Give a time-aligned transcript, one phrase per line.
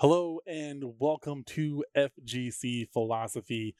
[0.00, 3.74] Hello and welcome to FGC Philosophy.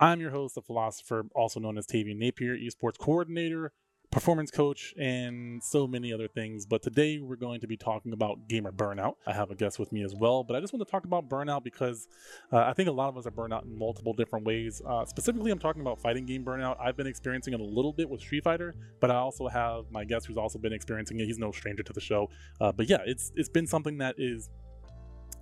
[0.00, 3.70] I'm your host, the philosopher, also known as Tavian Napier, esports coordinator,
[4.10, 6.66] performance coach, and so many other things.
[6.66, 9.14] But today we're going to be talking about gamer burnout.
[9.28, 11.28] I have a guest with me as well, but I just want to talk about
[11.28, 12.08] burnout because
[12.52, 14.82] uh, I think a lot of us are burnt out in multiple different ways.
[14.84, 16.80] Uh, specifically, I'm talking about fighting game burnout.
[16.80, 20.04] I've been experiencing it a little bit with Street Fighter, but I also have my
[20.04, 21.26] guest who's also been experiencing it.
[21.26, 22.28] He's no stranger to the show.
[22.60, 24.50] Uh, but yeah, it's it's been something that is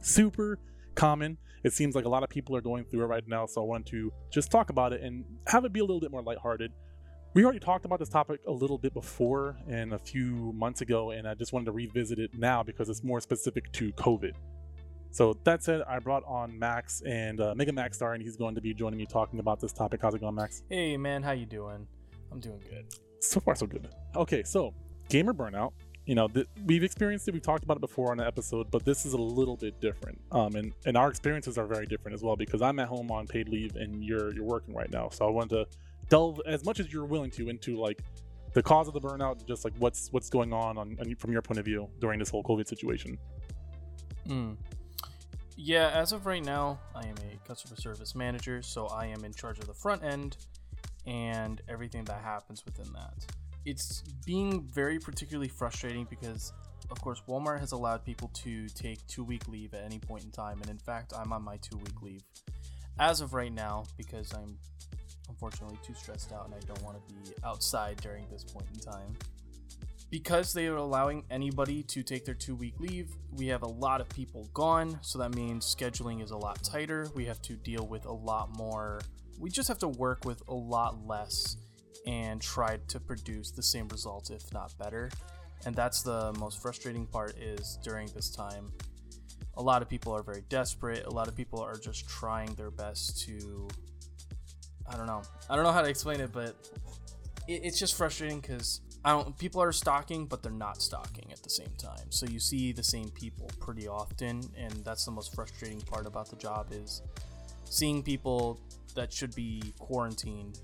[0.05, 0.59] super
[0.95, 1.39] common.
[1.65, 3.65] It seems like a lot of people are going through it right now, so I
[3.65, 6.73] want to just talk about it and have it be a little bit more lighthearted.
[7.35, 11.13] We already talked about this topic a little bit before and a few months ago,
[11.13, 14.33] and I just wanted to revisit it now because it's more specific to COVID.
[15.13, 18.55] So that said, I brought on Max and uh, Mega Max Star, and he's going
[18.55, 20.01] to be joining me talking about this topic.
[20.03, 20.63] How's it going, Max?
[20.69, 21.87] Hey man, how you doing?
[22.31, 22.87] I'm doing good.
[23.21, 23.89] So far, so good.
[24.17, 24.75] Okay, so
[25.09, 25.73] gamer burnout
[26.07, 27.33] you know, th- we've experienced it.
[27.33, 30.21] We've talked about it before on the episode, but this is a little bit different.
[30.33, 33.27] Um, and and our experiences are very different as well because I'm at home on
[33.27, 35.09] paid leave and you're you're working right now.
[35.11, 38.03] So I wanted to delve as much as you're willing to into like
[38.53, 41.43] the cause of the burnout, just like what's what's going on, on, on from your
[41.43, 43.17] point of view during this whole COVID situation.
[44.27, 44.57] Mm.
[45.57, 49.33] Yeah, as of right now, I am a customer service manager, so I am in
[49.33, 50.37] charge of the front end
[51.07, 53.25] and everything that happens within that
[53.65, 56.53] it's being very particularly frustrating because
[56.91, 60.31] of course walmart has allowed people to take two week leave at any point in
[60.31, 62.23] time and in fact i'm on my two week leave
[62.99, 64.57] as of right now because i'm
[65.29, 68.81] unfortunately too stressed out and i don't want to be outside during this point in
[68.81, 69.17] time.
[70.11, 74.03] Because they are allowing anybody to take their two week leave we have a lot
[74.03, 77.09] of people gone so that means scheduling is a lot tighter.
[77.15, 79.01] We have to deal with a lot more
[79.41, 81.57] we just have to work with a lot less
[82.07, 85.11] and tried to produce the same results, if not better.
[85.65, 88.73] And that's the most frustrating part is during this time,
[89.57, 91.05] a lot of people are very desperate.
[91.07, 93.69] A lot of people are just trying their best to.
[94.91, 95.23] I don't know.
[95.49, 96.57] I don't know how to explain it, but
[97.47, 99.39] it, it's just frustrating because I don't.
[99.39, 102.11] People are stocking, but they're not stocking at the same time.
[102.11, 106.31] So you see the same people pretty often, and that's the most frustrating part about
[106.31, 107.03] the job is
[107.65, 108.59] seeing people
[108.95, 110.59] that should be quarantined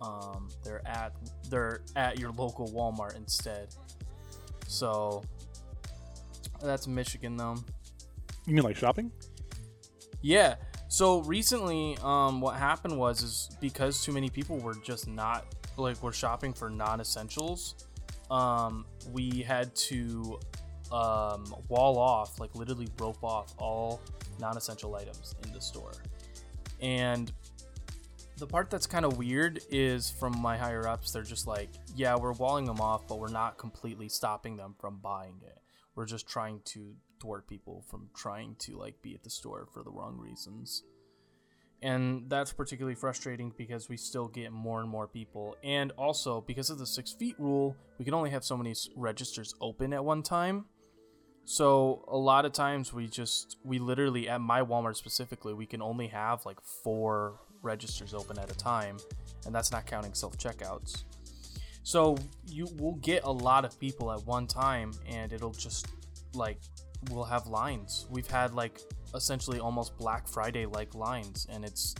[0.00, 1.12] um, they're at
[1.48, 3.68] they're at your local Walmart instead.
[4.66, 5.22] So
[6.62, 7.56] that's Michigan though.
[8.46, 9.10] You mean like shopping?
[10.22, 10.56] Yeah.
[10.88, 15.46] So recently, um, what happened was is because too many people were just not
[15.76, 17.86] like were shopping for non-essentials.
[18.30, 20.38] Um, we had to
[20.92, 24.00] um, wall off, like literally rope off all
[24.40, 25.92] non-essential items in the store,
[26.80, 27.32] and
[28.40, 32.16] the part that's kind of weird is from my higher ups, they're just like, yeah,
[32.16, 35.58] we're walling them off, but we're not completely stopping them from buying it.
[35.94, 39.82] We're just trying to thwart people from trying to like be at the store for
[39.82, 40.82] the wrong reasons.
[41.82, 45.56] And that's particularly frustrating because we still get more and more people.
[45.62, 49.54] And also, because of the six feet rule, we can only have so many registers
[49.60, 50.64] open at one time.
[51.44, 55.82] So a lot of times we just we literally at my Walmart specifically we can
[55.82, 58.98] only have like four registers open at a time,
[59.46, 61.04] and that's not counting self checkouts.
[61.82, 62.16] So
[62.46, 65.86] you will get a lot of people at one time, and it'll just
[66.34, 66.58] like
[67.10, 68.06] we'll have lines.
[68.10, 68.80] We've had like
[69.14, 71.94] essentially almost Black Friday like lines, and it's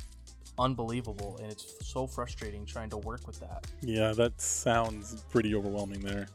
[0.58, 3.66] unbelievable and it's so frustrating trying to work with that.
[3.80, 6.28] Yeah, that sounds pretty overwhelming there.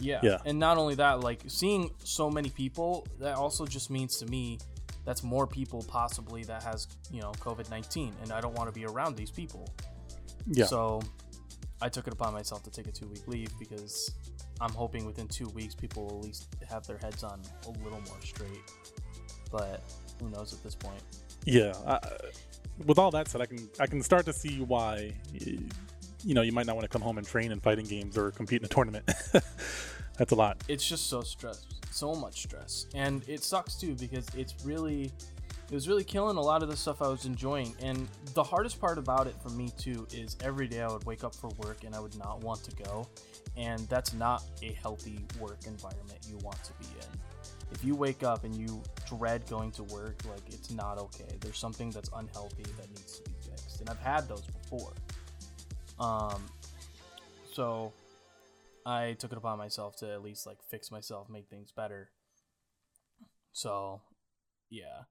[0.00, 0.20] Yeah.
[0.22, 0.38] Yeah.
[0.46, 4.58] And not only that, like seeing so many people, that also just means to me
[5.08, 8.78] that's more people possibly that has you know COVID nineteen, and I don't want to
[8.78, 9.66] be around these people.
[10.46, 10.66] Yeah.
[10.66, 11.00] So
[11.80, 14.12] I took it upon myself to take a two week leave because
[14.60, 18.02] I'm hoping within two weeks people will at least have their heads on a little
[18.02, 18.60] more straight.
[19.50, 19.82] But
[20.20, 21.00] who knows at this point?
[21.46, 21.72] Yeah.
[21.86, 22.00] I,
[22.84, 26.52] with all that said, I can I can start to see why you know you
[26.52, 28.68] might not want to come home and train in fighting games or compete in a
[28.68, 29.10] tournament.
[30.18, 30.62] That's a lot.
[30.68, 35.12] It's just so stress, so much stress, and it sucks too because it's really
[35.70, 37.74] it was really killing a lot of the stuff I was enjoying.
[37.82, 41.24] And the hardest part about it for me too is every day I would wake
[41.24, 43.06] up for work and I would not want to go.
[43.56, 47.20] And that's not a healthy work environment you want to be in.
[47.70, 51.36] If you wake up and you dread going to work, like it's not okay.
[51.40, 53.80] There's something that's unhealthy that needs to be fixed.
[53.80, 54.94] And I've had those before.
[56.00, 56.46] Um
[57.52, 57.92] so
[58.88, 62.10] I took it upon myself to at least like fix myself, make things better.
[63.52, 64.00] So,
[64.70, 65.04] yeah.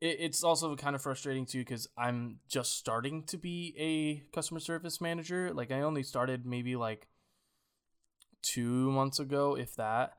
[0.00, 4.60] It, it's also kind of frustrating too because I'm just starting to be a customer
[4.60, 5.52] service manager.
[5.52, 7.08] Like, I only started maybe like
[8.42, 10.14] two months ago, if that.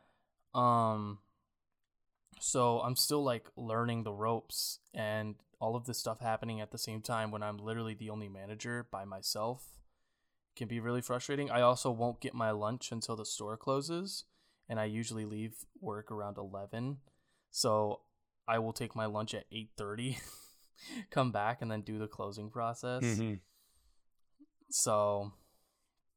[0.53, 1.19] Um,
[2.39, 6.77] So I'm still like learning the ropes and all of this stuff happening at the
[6.77, 9.63] same time when I'm literally the only manager by myself
[10.61, 11.49] can be really frustrating.
[11.49, 14.25] I also won't get my lunch until the store closes
[14.69, 16.97] and I usually leave work around 11.
[17.49, 18.01] So
[18.47, 20.17] I will take my lunch at 8:30,
[21.09, 23.01] come back and then do the closing process.
[23.03, 23.33] Mm-hmm.
[24.69, 25.31] So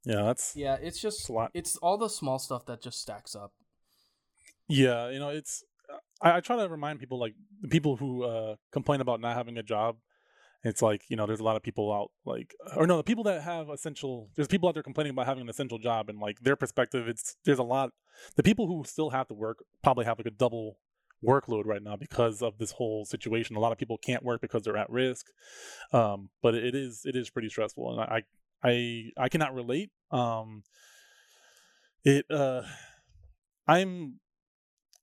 [0.04, 1.50] Yeah, that's yeah, it's just a lot.
[1.54, 3.52] it's all the small stuff that just stacks up.
[4.68, 5.64] Yeah, you know, it's
[6.20, 9.56] I, I try to remind people like the people who uh complain about not having
[9.56, 9.96] a job.
[10.64, 13.24] It's like you know, there's a lot of people out like, or no, the people
[13.24, 14.30] that have essential.
[14.34, 17.36] There's people out there complaining about having an essential job, and like their perspective, it's
[17.44, 17.90] there's a lot.
[18.36, 20.78] The people who still have to work probably have like a double
[21.24, 23.56] workload right now because of this whole situation.
[23.56, 25.26] A lot of people can't work because they're at risk.
[25.92, 28.22] Um, but it is it is pretty stressful, and I
[28.62, 29.90] I I cannot relate.
[30.10, 30.62] Um,
[32.04, 32.62] it uh,
[33.66, 34.20] I'm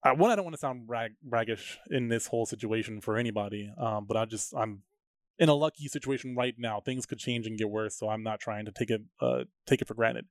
[0.04, 3.72] I, one, I don't want to sound brag, braggish in this whole situation for anybody,
[3.78, 4.82] um, but I just I'm
[5.42, 6.80] in a lucky situation right now.
[6.80, 9.82] Things could change and get worse, so I'm not trying to take it uh, take
[9.82, 10.28] it for granted.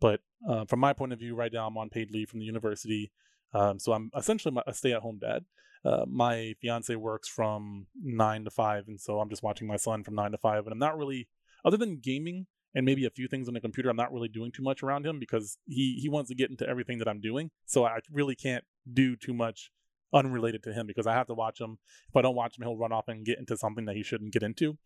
[0.00, 2.46] But uh, from my point of view, right now I'm on paid leave from the
[2.46, 3.12] university,
[3.52, 5.44] um, so I'm essentially a stay at home dad.
[5.84, 10.04] Uh, my fiance works from nine to five, and so I'm just watching my son
[10.04, 11.28] from nine to five, and I'm not really
[11.64, 13.90] other than gaming and maybe a few things on the computer.
[13.90, 16.68] I'm not really doing too much around him because he he wants to get into
[16.68, 17.50] everything that I'm doing.
[17.66, 19.72] So I really can't do too much
[20.12, 21.78] unrelated to him because I have to watch him.
[22.08, 24.32] If I don't watch him, he'll run off and get into something that he shouldn't
[24.32, 24.76] get into.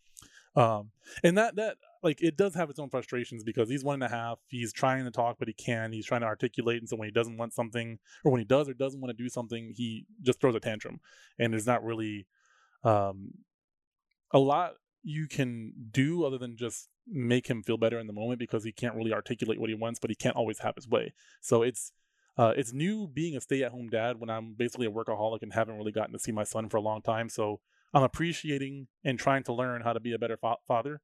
[0.54, 0.90] Um,
[1.22, 4.08] and that that like it does have its own frustrations because he's one and a
[4.08, 4.38] half.
[4.48, 5.92] He's trying to talk, but he can.
[5.92, 8.68] He's trying to articulate, and so when he doesn't want something, or when he does
[8.68, 11.00] or doesn't want to do something, he just throws a tantrum.
[11.38, 12.26] And there's not really
[12.84, 13.32] um,
[14.32, 18.38] a lot you can do other than just make him feel better in the moment
[18.38, 21.12] because he can't really articulate what he wants, but he can't always have his way.
[21.40, 21.92] So it's
[22.38, 25.92] uh, it's new being a stay-at-home dad when I'm basically a workaholic and haven't really
[25.92, 27.28] gotten to see my son for a long time.
[27.28, 27.60] So
[27.94, 31.00] I'm appreciating and trying to learn how to be a better fa- father.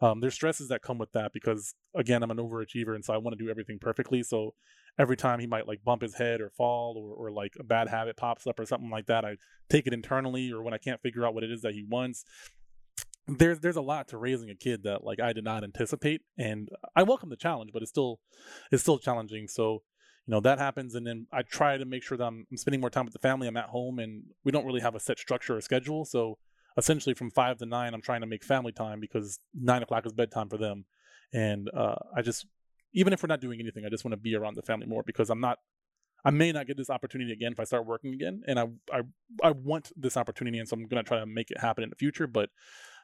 [0.00, 3.16] Um, there's stresses that come with that because again, I'm an overachiever, and so I
[3.16, 4.22] want to do everything perfectly.
[4.22, 4.54] So
[4.98, 7.88] every time he might like bump his head or fall or, or like a bad
[7.88, 9.36] habit pops up or something like that, I
[9.70, 10.52] take it internally.
[10.52, 12.24] Or when I can't figure out what it is that he wants,
[13.26, 16.68] there's there's a lot to raising a kid that like I did not anticipate, and
[16.94, 18.20] I welcome the challenge, but it's still
[18.70, 19.48] it's still challenging.
[19.48, 19.82] So
[20.26, 22.80] you know that happens, and then I try to make sure that I'm, I'm spending
[22.80, 23.46] more time with the family.
[23.46, 26.04] I'm at home, and we don't really have a set structure or schedule.
[26.04, 26.38] So
[26.76, 30.12] essentially, from five to nine, I'm trying to make family time because nine o'clock is
[30.12, 30.84] bedtime for them,
[31.32, 32.46] and uh, I just
[32.92, 35.02] even if we're not doing anything, I just want to be around the family more
[35.04, 35.58] because I'm not
[36.24, 39.02] I may not get this opportunity again if I start working again, and I I
[39.44, 41.96] I want this opportunity, and so I'm gonna try to make it happen in the
[41.96, 42.26] future.
[42.26, 42.50] But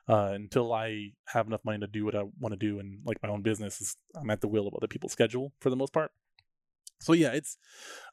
[0.08, 3.22] uh, until I have enough money to do what I want to do and like
[3.22, 6.10] my own business, I'm at the will of other people's schedule for the most part.
[7.02, 7.56] So yeah, it's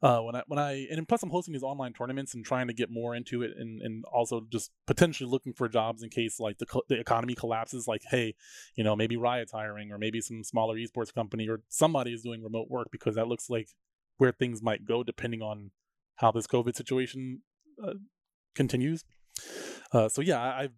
[0.02, 2.74] uh, when I when I and plus I'm hosting these online tournaments and trying to
[2.74, 6.58] get more into it and and also just potentially looking for jobs in case like
[6.58, 7.88] the the economy collapses.
[7.88, 8.36] Like hey,
[8.76, 12.44] you know maybe Riot's hiring or maybe some smaller esports company or somebody is doing
[12.44, 13.70] remote work because that looks like
[14.18, 15.72] where things might go depending on
[16.16, 17.42] how this COVID situation
[17.84, 17.94] uh,
[18.56, 19.06] continues.
[19.94, 20.70] Uh, so yeah, I,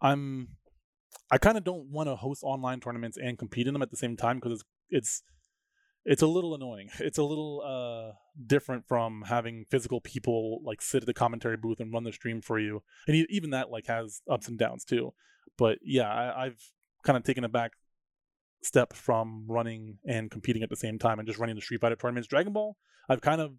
[0.00, 0.48] I'm
[1.30, 3.96] I kind of don't want to host online tournaments and compete in them at the
[3.96, 5.22] same time because it's it's
[6.06, 6.88] it's a little annoying.
[7.00, 8.14] It's a little uh,
[8.46, 12.40] different from having physical people like sit at the commentary booth and run the stream
[12.40, 15.12] for you, and even that like has ups and downs too.
[15.58, 16.72] But yeah, I, I've
[17.04, 17.72] kind of taken a back
[18.62, 21.96] step from running and competing at the same time and just running the Street Fighter
[21.96, 22.28] tournaments.
[22.28, 22.76] Dragon Ball,
[23.08, 23.52] I've kind of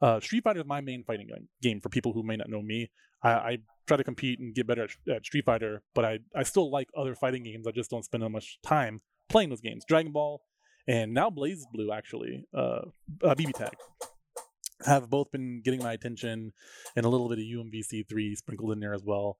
[0.00, 1.28] uh, Street Fighter is my main fighting
[1.60, 1.80] game.
[1.80, 2.90] For people who may not know me,
[3.22, 6.42] I, I try to compete and get better at, at, Street Fighter, but I I
[6.42, 7.66] still like other fighting games.
[7.66, 9.84] I just don't spend that much time playing those games.
[9.86, 10.42] Dragon Ball
[10.86, 12.82] and now BlazBlue actually, uh,
[13.22, 13.74] uh, BB Tag
[14.84, 16.52] have both been getting my attention,
[16.96, 19.38] and a little bit of UMVC three sprinkled in there as well.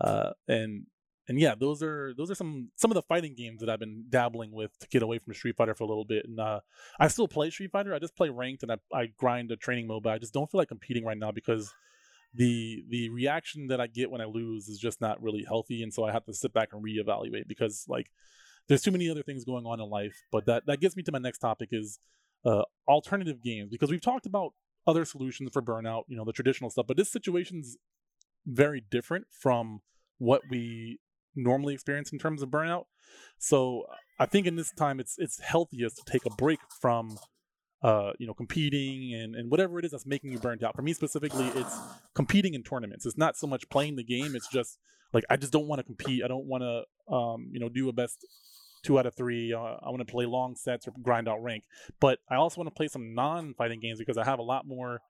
[0.00, 0.86] Uh, and
[1.28, 4.04] and yeah, those are those are some some of the fighting games that I've been
[4.10, 6.26] dabbling with to get away from Street Fighter for a little bit.
[6.26, 6.60] And uh,
[7.00, 7.94] I still play Street Fighter.
[7.94, 10.50] I just play ranked and I, I grind a training mode, but I just don't
[10.50, 11.72] feel like competing right now because
[12.34, 15.94] the the reaction that I get when I lose is just not really healthy, and
[15.94, 18.10] so I have to sit back and reevaluate because like
[18.68, 20.22] there's too many other things going on in life.
[20.32, 21.98] But that that gets me to my next topic is
[22.44, 24.52] uh, alternative games because we've talked about
[24.86, 27.76] other solutions for burnout, you know, the traditional stuff, but this situation's
[28.46, 29.80] very different from
[30.18, 30.98] what we
[31.34, 32.84] normally experience in terms of burnout.
[33.38, 33.84] So
[34.18, 37.16] I think in this time it's it's healthiest to take a break from
[37.84, 40.74] uh, you know, competing and, and whatever it is that's making you burnt out.
[40.74, 41.78] For me specifically, it's
[42.14, 43.04] competing in tournaments.
[43.04, 44.34] It's not so much playing the game.
[44.34, 44.78] It's just
[45.12, 46.24] like I just don't want to compete.
[46.24, 48.26] I don't want to, um, you know, do a best
[48.82, 49.52] two out of three.
[49.52, 51.64] Uh, I want to play long sets or grind out rank.
[52.00, 55.00] But I also want to play some non-fighting games because I have a lot more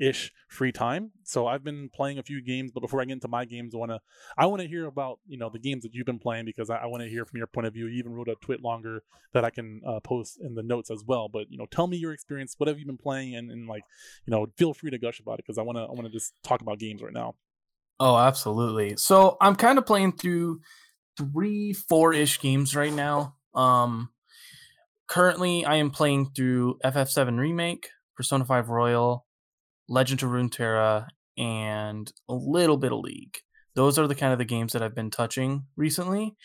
[0.00, 1.12] ish free time.
[1.22, 3.78] So I've been playing a few games, but before I get into my games, I
[3.78, 4.00] want to
[4.36, 6.76] I want to hear about you know the games that you've been playing because I,
[6.76, 7.86] I want to hear from your point of view.
[7.86, 9.02] You even wrote a tweet longer
[9.34, 11.28] that I can uh, post in the notes as well.
[11.28, 12.54] But you know, tell me your experience.
[12.58, 13.82] What have you been playing, and, and like
[14.26, 16.10] you know, feel free to gush about it because I want to I want to
[16.10, 17.34] just talk about games right now.
[18.00, 18.96] Oh, absolutely.
[18.96, 20.60] So I'm kind of playing through
[21.18, 23.36] three, four ish games right now.
[23.54, 24.08] Um,
[25.06, 29.26] currently, I am playing through FF7 Remake, Persona 5 Royal,
[29.90, 33.38] Legend of Runeterra, and a little bit of League.
[33.74, 36.36] Those are the kind of the games that I've been touching recently.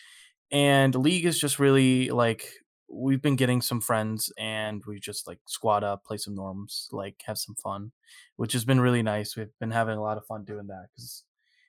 [0.50, 2.48] And League is just really like
[2.88, 7.22] we've been getting some friends and we just like squad up, play some norms, like
[7.26, 7.92] have some fun,
[8.36, 9.36] which has been really nice.
[9.36, 11.24] We've been having a lot of fun doing that because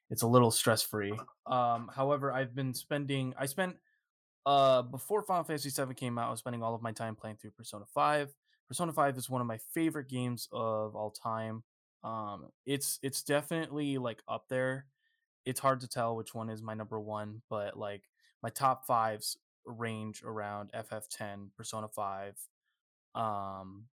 [0.10, 1.18] it's a little stress free.
[1.48, 3.78] Um, however, I've been spending I spent
[4.46, 7.38] uh before Final Fantasy VII came out, I was spending all of my time playing
[7.38, 8.30] through Persona 5.
[8.68, 11.64] Persona 5 is one of my favorite games of all time.
[12.04, 14.86] Um, it's it's definitely like up there.
[15.46, 18.04] It's hard to tell which one is my number one, but like
[18.44, 22.36] my top fives range around FF10, Persona 5,
[23.16, 23.86] um,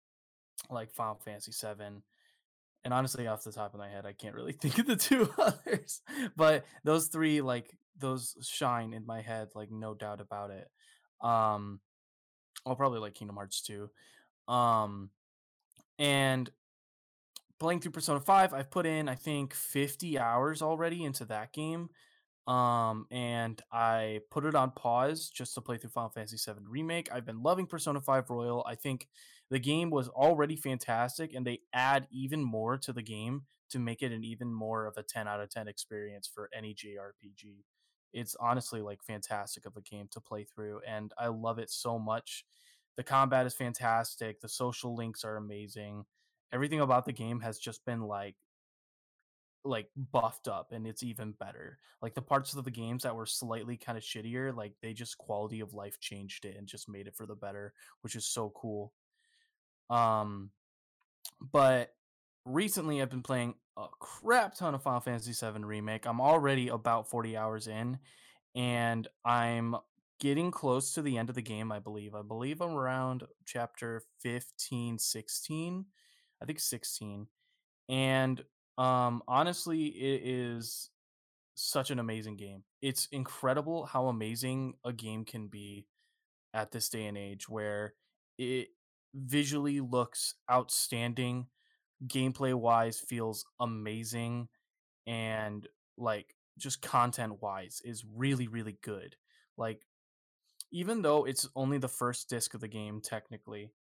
[0.70, 2.02] like Final Fantasy 7
[2.84, 5.28] and honestly off the top of my head i can't really think of the two
[5.38, 6.02] others
[6.36, 10.70] but those three like those shine in my head like no doubt about it
[11.20, 11.80] um
[12.66, 13.90] i'll probably like kingdom hearts too
[14.48, 15.10] um
[15.98, 16.50] and
[17.58, 21.88] playing through persona 5 i've put in i think 50 hours already into that game
[22.48, 27.08] um and i put it on pause just to play through final fantasy 7 remake.
[27.12, 28.64] I've been loving persona 5 royal.
[28.66, 29.06] I think
[29.48, 34.02] the game was already fantastic and they add even more to the game to make
[34.02, 37.64] it an even more of a 10 out of 10 experience for any jrpg
[38.12, 41.98] it's honestly like fantastic of a game to play through and i love it so
[41.98, 42.44] much
[42.96, 46.04] the combat is fantastic the social links are amazing
[46.52, 48.36] everything about the game has just been like
[49.64, 51.78] like buffed up and it's even better.
[52.00, 55.18] Like the parts of the games that were slightly kind of shittier, like they just
[55.18, 57.72] quality of life changed it and just made it for the better,
[58.02, 58.92] which is so cool.
[59.88, 60.50] Um
[61.52, 61.94] but
[62.44, 66.06] recently I've been playing a crap ton of Final Fantasy 7 remake.
[66.06, 67.98] I'm already about 40 hours in
[68.54, 69.76] and I'm
[70.22, 72.14] getting close to the end of the game, I believe.
[72.14, 75.84] I believe I'm around chapter 15, 16.
[76.40, 77.26] I think 16.
[77.88, 78.44] And
[78.78, 80.90] um, honestly, it is
[81.56, 82.62] such an amazing game.
[82.80, 85.88] It's incredible how amazing a game can be
[86.54, 87.94] at this day and age where
[88.38, 88.68] it
[89.12, 91.48] visually looks outstanding,
[92.06, 94.46] gameplay wise feels amazing,
[95.04, 95.66] and
[95.98, 99.16] like just content wise is really, really good.
[99.58, 99.82] Like,
[100.72, 103.72] even though it's only the first disc of the game, technically,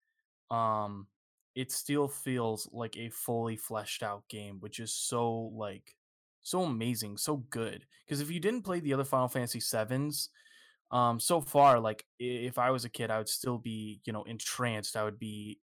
[0.50, 1.08] um,
[1.54, 5.96] it still feels like a fully fleshed out game, which is so like
[6.42, 7.86] so amazing, so good.
[8.04, 10.30] Because if you didn't play the other Final Fantasy sevens,
[10.90, 14.24] um, so far, like if I was a kid, I would still be, you know,
[14.24, 14.96] entranced.
[14.96, 15.60] I would be,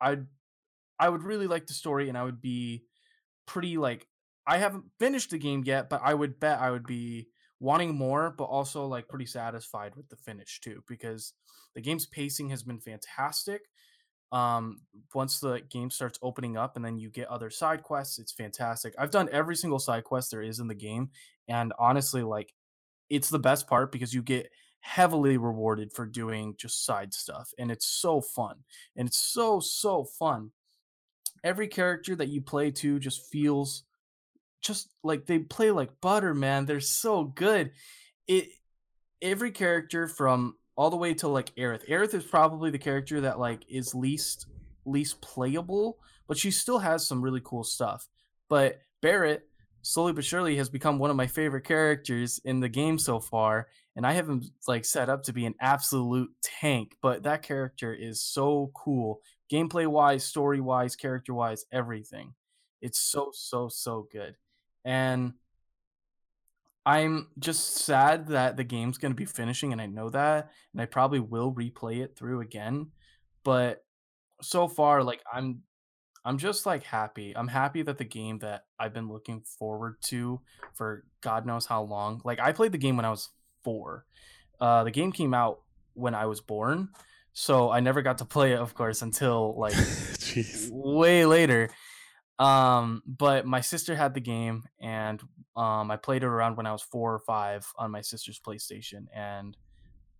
[0.00, 0.26] I'd,
[0.98, 2.84] I would really like the story, and I would be
[3.46, 4.06] pretty like.
[4.46, 7.28] I haven't finished the game yet, but I would bet I would be
[7.60, 11.32] wanting more, but also like pretty satisfied with the finish too, because
[11.74, 13.62] the game's pacing has been fantastic
[14.32, 14.80] um
[15.14, 18.92] once the game starts opening up and then you get other side quests it's fantastic.
[18.98, 21.10] I've done every single side quest there is in the game
[21.46, 22.52] and honestly like
[23.08, 27.70] it's the best part because you get heavily rewarded for doing just side stuff and
[27.70, 28.56] it's so fun
[28.96, 30.50] and it's so so fun.
[31.44, 33.84] Every character that you play to just feels
[34.60, 37.70] just like they play like butter man they're so good
[38.26, 38.48] it
[39.22, 41.88] every character from all the way to like Aerith.
[41.88, 44.46] Aerith is probably the character that like is least
[44.84, 45.98] least playable,
[46.28, 48.08] but she still has some really cool stuff.
[48.48, 49.42] But Barrett
[49.82, 53.68] slowly but surely has become one of my favorite characters in the game so far,
[53.96, 56.96] and I have him like set up to be an absolute tank.
[57.00, 59.20] But that character is so cool,
[59.50, 62.34] gameplay wise, story wise, character wise, everything.
[62.82, 64.36] It's so so so good,
[64.86, 65.32] and
[66.86, 70.80] I'm just sad that the game's going to be finishing, and I know that, and
[70.80, 72.92] I probably will replay it through again.
[73.42, 73.84] But
[74.40, 75.62] so far, like I'm,
[76.24, 77.36] I'm just like happy.
[77.36, 80.40] I'm happy that the game that I've been looking forward to
[80.74, 82.22] for God knows how long.
[82.24, 83.30] Like I played the game when I was
[83.64, 84.06] four.
[84.60, 85.62] Uh, the game came out
[85.94, 86.90] when I was born,
[87.32, 89.74] so I never got to play it, of course, until like
[90.70, 91.70] way later.
[92.38, 95.20] Um, but my sister had the game, and
[95.56, 99.06] um, I played it around when I was four or five on my sister's PlayStation,
[99.14, 99.56] and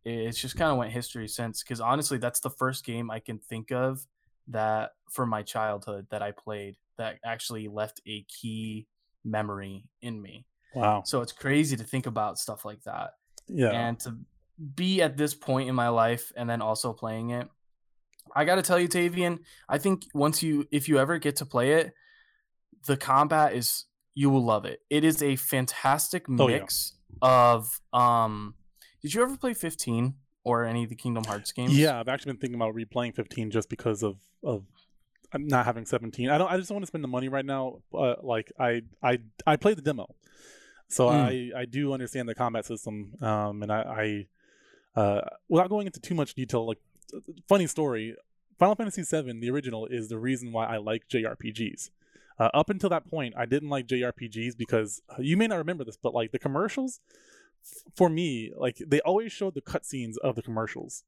[0.05, 1.63] it's just kind of went history since.
[1.63, 4.07] Because honestly, that's the first game I can think of
[4.49, 8.87] that for my childhood that I played that actually left a key
[9.25, 10.47] memory in me.
[10.75, 11.03] Wow.
[11.05, 13.11] So it's crazy to think about stuff like that.
[13.49, 13.71] Yeah.
[13.71, 14.17] And to
[14.75, 17.49] be at this point in my life and then also playing it.
[18.35, 21.47] I got to tell you Tavian, I think once you if you ever get to
[21.47, 21.93] play it,
[22.87, 24.81] the combat is you will love it.
[24.91, 26.59] It is a fantastic Oh, yeah.
[26.61, 28.55] mix of um
[29.03, 30.15] Did you ever play 15
[30.45, 31.77] or any of the Kingdom Hearts games?
[31.77, 34.65] Yeah, I've actually been thinking about replaying 15 just because of of
[35.35, 36.31] not having 17.
[36.31, 36.51] I don't.
[36.51, 37.83] I just don't want to spend the money right now.
[37.93, 40.07] Uh, like I I I played the demo,
[40.89, 41.53] so Mm.
[41.57, 43.15] I I do understand the combat system.
[43.21, 44.27] Um, and I
[44.97, 46.79] I uh, without going into too much detail, like
[47.49, 48.15] funny story.
[48.59, 51.91] Final Fantasy VII, the original, is the reason why I like JRPGs.
[52.39, 55.85] Uh, up until that point, I didn't like JRPGs because uh, you may not remember
[55.85, 57.01] this, but like the commercials,
[57.95, 61.05] for me, like they always showed the cutscenes of the commercials.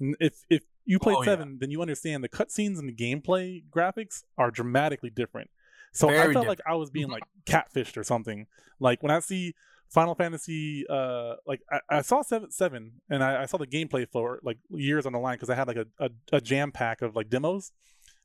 [0.00, 1.30] If if you played Oh, yeah.
[1.30, 5.50] seven, then you understand the cutscenes and the gameplay graphics are dramatically different.
[5.92, 8.46] So I Very felt like I was being like catfished or something.
[8.80, 9.54] Like when I see
[9.88, 14.08] Final Fantasy, uh, like I, I saw seven, seven, and I, I saw the gameplay
[14.10, 17.02] for like years on the line because I had like a, a, a jam pack
[17.02, 17.72] of like demos.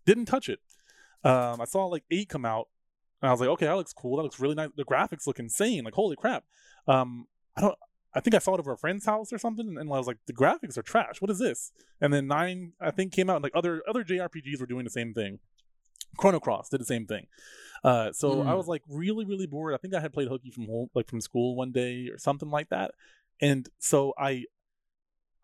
[0.05, 0.59] Didn't touch it.
[1.23, 2.67] Um, I saw like eight come out,
[3.21, 4.17] and I was like, okay, that looks cool.
[4.17, 4.69] That looks really nice.
[4.75, 5.83] The graphics look insane.
[5.83, 6.43] Like holy crap.
[6.87, 7.75] Um, I don't.
[8.13, 10.17] I think I saw it over a friend's house or something, and I was like,
[10.25, 11.21] the graphics are trash.
[11.21, 11.71] What is this?
[12.01, 13.35] And then nine, I think, came out.
[13.35, 15.39] And like other other JRPGs were doing the same thing.
[16.17, 17.27] Chrono Cross did the same thing.
[17.83, 18.57] Uh, so I Mm.
[18.57, 19.73] was like really, really bored.
[19.75, 22.49] I think I had played hooky from home, like from school one day or something
[22.49, 22.91] like that.
[23.39, 24.45] And so I,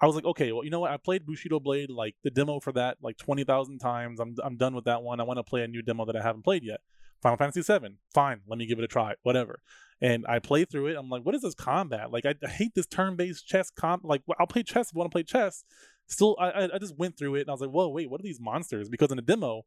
[0.04, 0.92] I was like, okay, well, you know what?
[0.92, 4.20] I played Bushido Blade, like the demo for that, like twenty thousand times.
[4.20, 5.22] I'm I'm done with that one.
[5.22, 6.82] I want to play a new demo that I haven't played yet.
[7.22, 7.96] Final Fantasy VII.
[8.14, 9.14] Fine, let me give it a try.
[9.24, 9.62] Whatever.
[10.02, 10.98] And I play through it.
[10.98, 12.12] I'm like, what is this combat?
[12.12, 14.04] Like, I, I hate this turn-based chess comp.
[14.04, 15.64] Like, I'll play chess if I want to play chess.
[16.08, 18.24] Still, I I- just went through it and I was like, whoa, wait, what are
[18.24, 18.90] these monsters?
[18.90, 19.64] Because in the demo,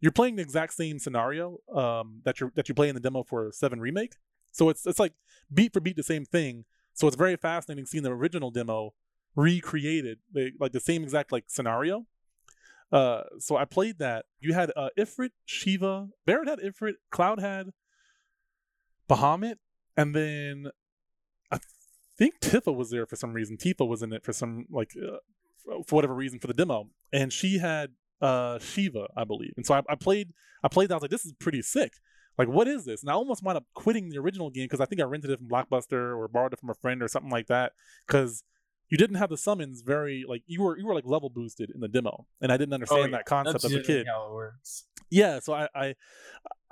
[0.00, 3.22] you're playing the exact same scenario um, that you that you play in the demo
[3.22, 4.14] for Seven Remake.
[4.50, 5.12] So it's it's like
[5.52, 6.64] beat for beat the same thing.
[6.94, 8.94] So it's very fascinating seeing the original demo
[9.36, 12.06] recreated, the, like the same exact like scenario.
[12.92, 14.26] Uh, so I played that.
[14.40, 17.70] You had uh, Ifrit, Shiva, Barrett had Ifrit, Cloud had
[19.08, 19.56] Bahamut,
[19.96, 20.66] and then
[21.50, 21.58] I
[22.16, 23.56] think Tifa was there for some reason.
[23.56, 25.18] Tifa was in it for some like uh,
[25.86, 29.54] for whatever reason for the demo, and she had uh Shiva, I believe.
[29.56, 30.94] And so I, I played I played that.
[30.94, 31.94] I was like, this is pretty sick.
[32.36, 33.02] Like, what is this?
[33.02, 35.38] And I almost wound up quitting the original game because I think I rented it
[35.38, 37.72] from Blockbuster or borrowed it from a friend or something like that.
[38.06, 38.42] Because
[38.94, 41.80] you didn't have the summons very like you were you were like level boosted in
[41.80, 43.16] the demo, and I didn't oh, understand Oh, yeah.
[43.16, 44.06] that concept That's as a kid.
[44.06, 44.84] how it works.
[45.10, 45.94] Yeah, so I, I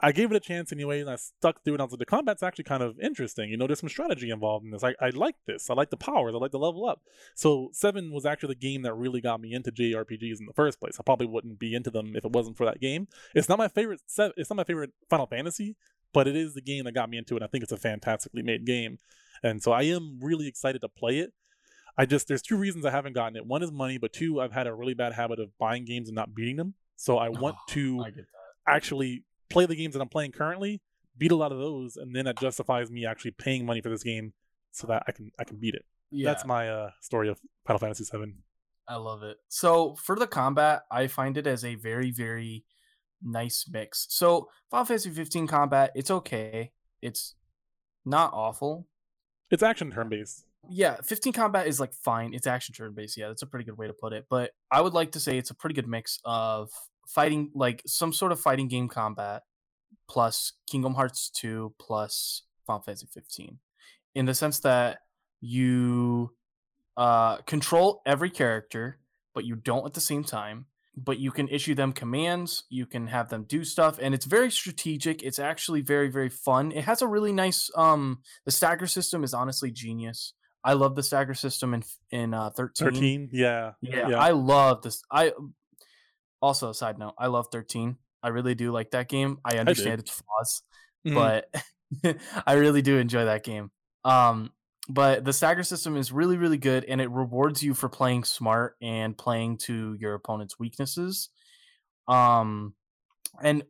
[0.04, 1.76] I gave it a chance anyway, and I stuck through it.
[1.76, 3.50] And I was like, the combat's actually kind of interesting.
[3.50, 4.82] You know, there's some strategy involved in this.
[4.84, 5.68] I, I like this.
[5.70, 6.34] I like the powers.
[6.34, 7.02] I like the level up.
[7.34, 10.80] So seven was actually the game that really got me into JRPGs in the first
[10.80, 10.96] place.
[10.98, 13.06] I probably wouldn't be into them if it wasn't for that game.
[13.34, 14.00] It's not my favorite.
[14.06, 15.76] se- It's not my favorite Final Fantasy,
[16.12, 17.42] but it is the game that got me into it.
[17.42, 18.98] I think it's a fantastically made game,
[19.42, 21.32] and so I am really excited to play it.
[21.96, 23.46] I just there's two reasons I haven't gotten it.
[23.46, 26.14] One is money, but two, I've had a really bad habit of buying games and
[26.14, 26.74] not beating them.
[26.96, 28.04] So I want to
[28.66, 30.80] I actually play the games that I'm playing currently,
[31.18, 34.02] beat a lot of those, and then that justifies me actually paying money for this
[34.02, 34.32] game
[34.70, 35.84] so that I can I can beat it.
[36.10, 38.34] Yeah, That's my uh, story of Final Fantasy VII.
[38.86, 39.38] I love it.
[39.48, 42.64] So for the combat, I find it as a very, very
[43.22, 44.06] nice mix.
[44.10, 46.72] So Final Fantasy 15 combat, it's okay.
[47.00, 47.34] It's
[48.04, 48.88] not awful.
[49.50, 50.44] It's action turn based.
[50.68, 52.34] Yeah, 15 combat is like fine.
[52.34, 53.16] It's action turn based.
[53.16, 54.26] Yeah, that's a pretty good way to put it.
[54.30, 56.70] But I would like to say it's a pretty good mix of
[57.06, 59.42] fighting, like some sort of fighting game combat,
[60.08, 63.58] plus Kingdom Hearts 2, plus Final Fantasy 15,
[64.14, 65.00] in the sense that
[65.40, 66.34] you
[66.96, 68.98] uh, control every character,
[69.34, 70.66] but you don't at the same time.
[70.94, 74.50] But you can issue them commands, you can have them do stuff, and it's very
[74.50, 75.22] strategic.
[75.22, 76.70] It's actually very, very fun.
[76.70, 80.34] It has a really nice um the stagger system is honestly genius.
[80.64, 82.86] I love the stagger system in in uh, 13.
[82.92, 85.02] Thirteen, yeah, Yeah, I love this.
[85.10, 85.32] I
[86.40, 87.96] also a side note, I love 13.
[88.22, 89.38] I really do like that game.
[89.44, 90.62] I understand its flaws,
[91.06, 91.14] Mhm.
[91.14, 93.70] but I really do enjoy that game.
[94.04, 94.52] Um,
[94.88, 98.76] but the stagger system is really, really good, and it rewards you for playing smart
[98.82, 101.28] and playing to your opponent's weaknesses.
[102.08, 102.74] Um,
[103.40, 103.62] and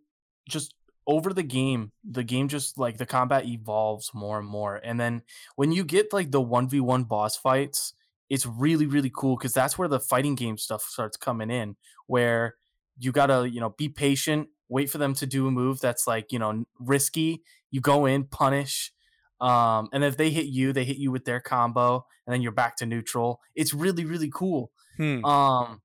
[0.49, 0.75] just
[1.07, 4.77] over the game, the game just like the combat evolves more and more.
[4.77, 5.23] And then
[5.57, 7.95] when you get like the one v one boss fights,
[8.31, 12.55] it's really, really cool because that's where the fighting game stuff starts coming in, where
[12.99, 16.33] you gotta you know be patient, wait for them to do a move that's like
[16.33, 17.43] you know risky.
[17.71, 18.93] You go in, punish.
[19.41, 22.53] Um, and if they hit you, they hit you with their combo, and then you're
[22.53, 23.41] back to neutral.
[23.57, 24.71] It's really, really cool.
[24.97, 25.25] Hmm.
[25.25, 25.83] Um,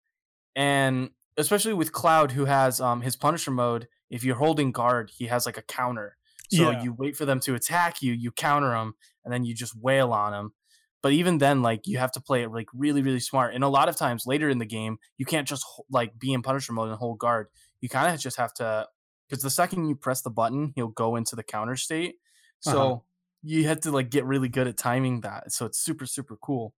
[0.55, 5.27] and especially with Cloud, who has um his Punisher mode, if you're holding guard, he
[5.27, 6.17] has like a counter.
[6.49, 6.71] So Yeah.
[6.71, 10.13] you wait for them to attack you, you counter them, and then you just wail
[10.13, 10.53] on them.
[11.03, 13.53] But even then, like you have to play it like really, really smart.
[13.53, 16.41] And a lot of times later in the game, you can't just like be in
[16.41, 17.47] Punisher mode and hold guard.
[17.81, 18.87] You kind of just have to,
[19.29, 22.15] because the second you press the button, he'll go into the counter state.
[22.59, 22.99] So Uh-huh.
[23.43, 25.51] you have to like get really good at timing that.
[25.51, 26.73] So it's super, super cool.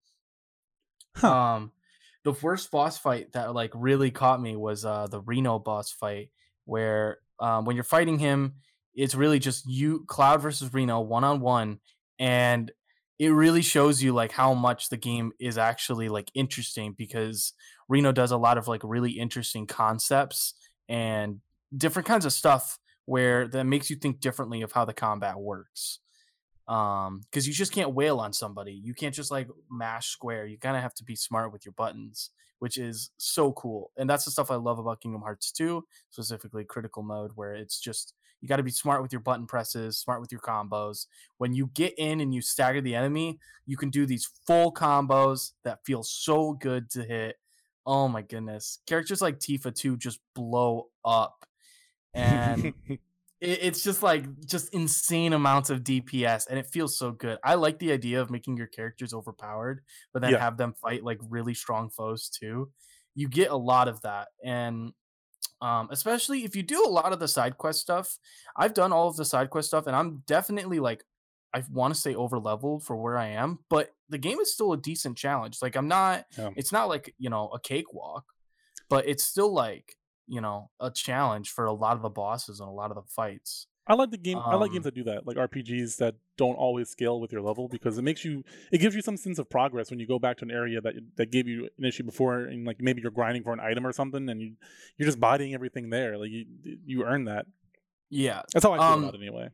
[1.15, 1.39] Huh.
[1.55, 1.71] Um,
[2.23, 6.31] the first boss fight that like really caught me was uh the Reno boss fight,
[6.69, 8.55] where um when you're fighting him,
[8.93, 11.79] it's really just you Cloud versus Reno one on one,
[12.19, 12.71] and
[13.17, 17.53] it really shows you like how much the game is actually like interesting because
[17.89, 20.53] Reno does a lot of like really interesting concepts
[20.87, 21.41] and
[21.75, 25.99] different kinds of stuff where that makes you think differently of how the combat works
[26.67, 28.73] um because you just can't wail on somebody.
[28.73, 30.45] You can't just like mash square.
[30.45, 32.29] You kind of have to be smart with your buttons
[32.59, 36.63] which is so cool and that's the stuff i love about kingdom hearts 2 specifically
[36.63, 40.21] critical mode where it's just you got to be smart with your button presses smart
[40.21, 41.07] with your combos.
[41.37, 45.51] When you get in and you stagger the enemy you can do these full combos
[45.63, 47.37] that feel so good to hit.
[47.85, 48.79] Oh my goodness.
[48.87, 51.45] Characters like tifa 2 just blow up
[52.13, 52.73] and
[53.41, 57.37] it, it's just like just insane amounts of DPS, and it feels so good.
[57.43, 59.81] I like the idea of making your characters overpowered,
[60.13, 60.39] but then Yeah.
[60.39, 62.71] have them fight like really strong foes too.
[63.15, 64.93] You get a lot of that, and
[65.61, 68.17] um, especially if you do a lot of the side quest stuff.
[68.55, 71.03] I've done all of the side quest stuff, and I'm definitely like
[71.53, 74.71] I want to stay over leveled for where I am, but the game is still
[74.73, 75.57] a decent challenge.
[75.61, 76.51] Like I'm not, Yeah.
[76.55, 78.25] it's not like you know a cakewalk,
[78.89, 79.95] but it's still like
[80.29, 83.03] you know a challenge for a lot of the bosses and a lot of the
[83.09, 83.67] fights.
[83.87, 84.37] I like the game.
[84.37, 87.41] I like Um, games that do that, like RPGs that don't always scale with your
[87.41, 88.43] level, because it makes you.
[88.71, 90.93] It gives you some sense of progress when you go back to an area that
[91.15, 93.91] that gave you an issue before, and like maybe you're grinding for an item or
[93.91, 94.55] something, and you
[94.97, 96.17] you're just bodying everything there.
[96.19, 96.45] Like you
[96.85, 97.47] you earn that.
[98.11, 98.43] Yeah.
[98.53, 99.49] That's how I feel Um, about it anyway.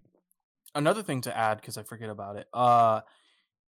[0.74, 2.48] Another thing to add because I forget about it.
[2.54, 3.02] Uh,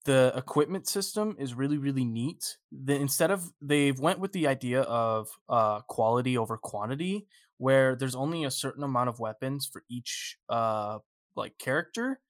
[0.06, 2.58] the equipment system is really really neat.
[2.72, 8.15] The, instead of they've went with the idea of uh quality over quantity, where there's
[8.15, 11.00] only a certain amount of weapons for each uh
[11.36, 12.22] like character,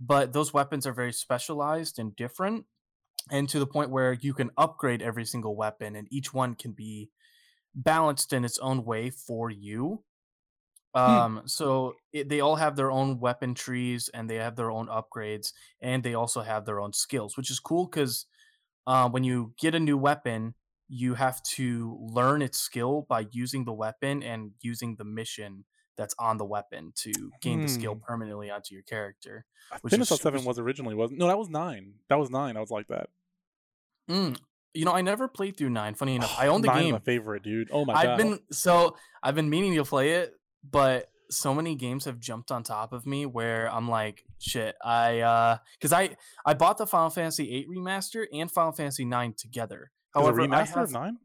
[0.00, 2.64] but those weapons are very specialized and different,
[3.30, 6.72] and to the point where you can upgrade every single weapon, and each one can
[6.72, 7.10] be
[7.74, 10.04] balanced in its own way for you.
[10.94, 14.86] Um, so it, they all have their own weapon trees and they have their own
[14.86, 18.26] upgrades and they also have their own skills, which is cool because
[18.86, 20.54] uh, when you get a new weapon,
[20.88, 25.64] you have to learn its skill by using the weapon and using the mission
[25.96, 28.00] that's on the weapon to gain the skill Hmm.
[28.00, 29.46] permanently onto your character.
[29.80, 30.94] Which is seven was originally.
[30.94, 31.94] Was no, that was nine.
[32.08, 32.56] That was nine.
[32.56, 33.08] I was like that.
[34.10, 34.38] Mm.
[34.74, 35.94] You know, I never played through nine.
[35.94, 36.92] Funny enough, I own the Nine's game.
[36.92, 37.68] My favorite, dude.
[37.72, 38.18] Oh my I've god.
[38.18, 40.34] been so I've been meaning to play it,
[40.68, 45.20] but so many games have jumped on top of me where I'm like, shit, I
[45.20, 49.90] uh cuz I I bought the Final Fantasy 8 remaster and Final Fantasy 9 together.
[50.16, 51.18] Is However, a I remaster of nine.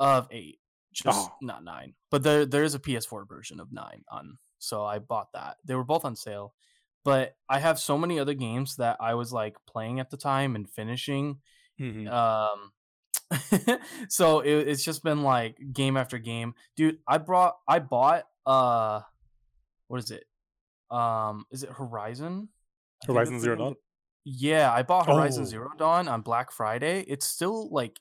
[0.00, 0.58] of 8,
[0.92, 1.34] just Oh.
[1.40, 1.94] not 9.
[2.10, 5.58] But there there is a PS4 version of 9 on so I bought that.
[5.64, 6.54] They were both on sale.
[7.04, 10.54] But I have so many other games that I was like playing at the time
[10.56, 11.40] and finishing
[11.80, 12.08] Mhm.
[12.10, 12.72] um
[14.08, 19.00] so it, it's just been like game after game dude i brought i bought uh
[19.88, 20.24] what is it
[20.90, 22.48] um is it horizon
[23.02, 23.74] I Horizon Zero Dawn.
[24.24, 25.46] yeah i bought horizon Oh.
[25.46, 27.98] zero dawn on black friday it's still like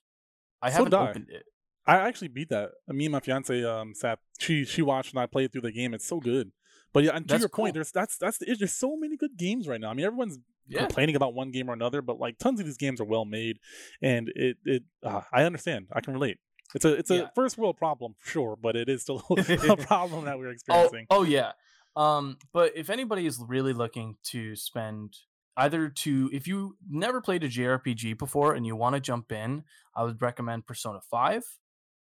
[0.62, 1.10] i haven't did I.
[1.10, 1.44] opened it
[1.86, 2.70] I actually beat that.
[2.88, 4.20] Me and my fiance um sat.
[4.40, 5.94] She she watched and I played through the game.
[5.94, 6.54] It's so good.
[6.94, 9.36] But yeah, and to That's your point, there's that's that's the, there's so many good
[9.36, 9.90] games right now.
[9.90, 12.78] I mean, everyone's yeah complaining about one game or another, but like tons of these
[12.78, 13.58] games are well made,
[14.02, 15.88] and it it uh, I understand.
[15.92, 16.38] I can relate.
[16.76, 17.28] It's a it's a Yeah.
[17.36, 21.06] first world problem for sure, but it is still a problem that we're oh, experiencing.
[21.10, 21.52] oh yeah
[21.96, 25.16] um but if anybody is really looking to spend
[25.58, 29.64] either to if you never played a jrpg before and you want to jump in
[29.96, 31.44] i would recommend persona 5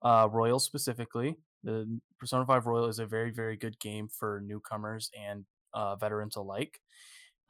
[0.02, 5.10] uh royal specifically the persona 5 royal is a very very good game for newcomers
[5.14, 6.80] and uh veterans alike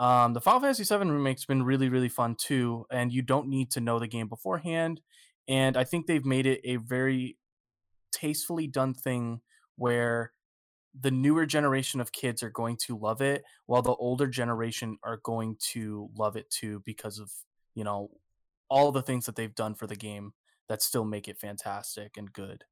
[0.00, 3.70] um the final fantasy 7 remake's been really really fun too and you don't need
[3.70, 5.00] to know the game beforehand
[5.48, 7.36] and i think they've made it a very
[8.12, 9.40] tastefully done thing
[9.76, 10.32] where
[10.98, 15.18] the newer generation of kids are going to love it while the older generation are
[15.22, 17.30] going to love it too because of
[17.74, 18.10] you know
[18.68, 20.32] all the things that they've done for the game
[20.66, 22.64] that still make it fantastic and good.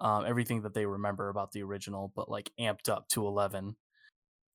[0.00, 3.76] Um, everything that they remember about the original but like amped up to 11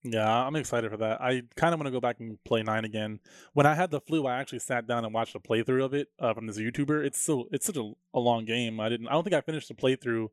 [0.04, 1.20] Yeah, I'm excited for that.
[1.22, 3.20] I kind of want to go back and play nine again.
[3.54, 6.08] When I had the flu, I actually sat down and watched a playthrough of it
[6.20, 7.06] uh, from this YouTuber.
[7.06, 8.80] It's so it's such a, a long game.
[8.80, 9.08] I didn't.
[9.10, 10.28] I don't think I finished the playthrough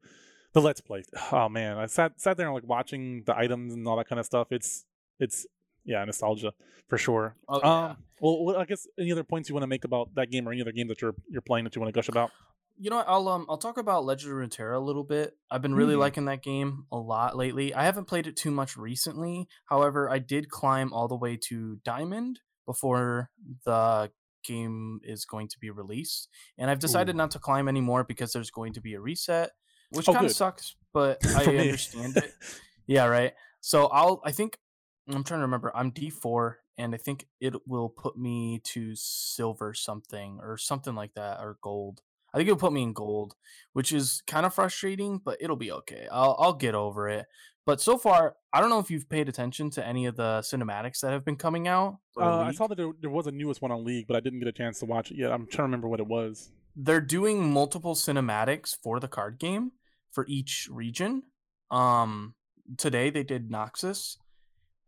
[0.52, 1.02] The Let's Play.
[1.32, 4.20] Oh man, I sat sat there and like watching the items and all that kind
[4.20, 4.48] of stuff.
[4.52, 4.84] It's
[5.18, 5.46] it's
[5.84, 6.52] yeah, nostalgia
[6.88, 7.34] for sure.
[7.48, 7.84] Oh, yeah.
[7.90, 10.48] Um, well, what- I guess any other points you want to make about that game
[10.48, 12.30] or any other game that you're you're playing that you want to gush about?
[12.78, 15.34] You know, what, I'll um I'll talk about Legend of Runeterra a little bit.
[15.50, 16.00] I've been really Mm.
[16.00, 17.72] liking that game a lot lately.
[17.72, 19.48] I haven't played it too much recently.
[19.66, 23.30] However, I did climb all the way to Diamond before
[23.64, 24.10] the
[24.44, 27.18] game is going to be released, and I've decided Ooh.
[27.18, 29.52] not to climb anymore because there's going to be a reset,
[29.90, 32.34] which Oh, kind of sucks, but I understand it.
[32.86, 33.32] Yeah, right.
[33.60, 34.58] So I'll I think
[35.08, 35.72] I'm trying to remember.
[35.74, 41.14] I'm D4 and I think it will put me to silver something or something like
[41.14, 42.02] that or gold.
[42.36, 43.34] I think it'll put me in gold,
[43.72, 46.06] which is kind of frustrating, but it'll be okay.
[46.12, 47.24] I'll I'll get over it.
[47.64, 51.00] But so far, I don't know if you've paid attention to any of the cinematics
[51.00, 51.96] that have been coming out.
[52.16, 54.38] Uh, I saw that there, there was a newest one on League, but I didn't
[54.40, 55.32] get a chance to watch it yet.
[55.32, 56.52] I'm trying to remember what it was.
[56.76, 59.72] they're doing multiple cinematics for the card game
[60.12, 61.22] for each region.
[61.70, 62.34] Um
[62.76, 64.18] today they did Noxus.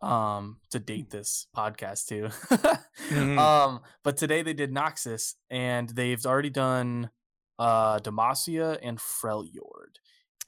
[0.01, 2.29] Um to date this podcast too.
[3.11, 3.39] Mhm.
[3.39, 7.11] Um but today they did Noxus and they've already done
[7.59, 9.97] uh Demacia and Freljord.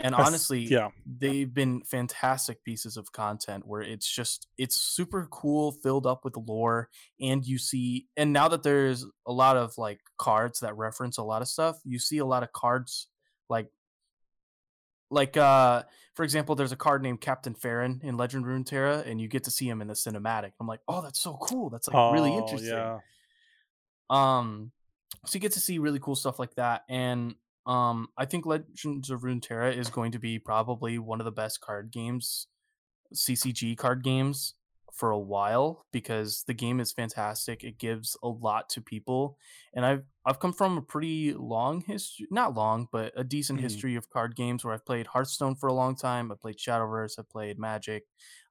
[0.02, 5.72] And honestly, yeah, they've been fantastic pieces of content where it's just it's super cool
[5.72, 6.88] filled up with lore
[7.20, 11.22] and you see and now that there's a lot of like cards that reference a
[11.22, 13.08] lot of stuff you see a lot of cards
[13.50, 13.68] like
[15.10, 15.82] like uh
[16.14, 19.50] for example there's a card named captain farron in legend runeterra and you get to
[19.50, 20.52] see him in the cinematic.
[20.60, 21.68] I'm like oh that's so cool.
[21.68, 22.70] That's like really Oh, interesting.
[22.70, 23.00] Yeah,
[24.08, 24.72] um,
[25.26, 27.34] so you get to see really cool stuff like that, and
[27.66, 31.60] um, I think Legends of Runeterra is going to be probably one of the best
[31.60, 32.46] card games,
[33.14, 34.54] CCG card games
[34.92, 37.62] for a while because the game is fantastic.
[37.62, 39.36] It gives a lot to people,
[39.74, 43.62] and I've I've come from a pretty long history, not long, but a decent Mhm.
[43.62, 46.30] history of card games where I've played Hearthstone for a long time.
[46.32, 47.18] I played Shadowverse.
[47.18, 48.04] I played Magic.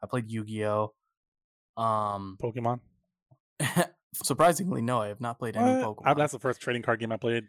[0.04, 0.94] I played Yu Gi Oh.
[1.78, 2.80] Um, Pokemon.
[4.14, 5.98] surprisingly, no, I have not played any What?
[5.98, 6.08] Pokemon.
[6.08, 7.46] I- that's the first trading card game I played.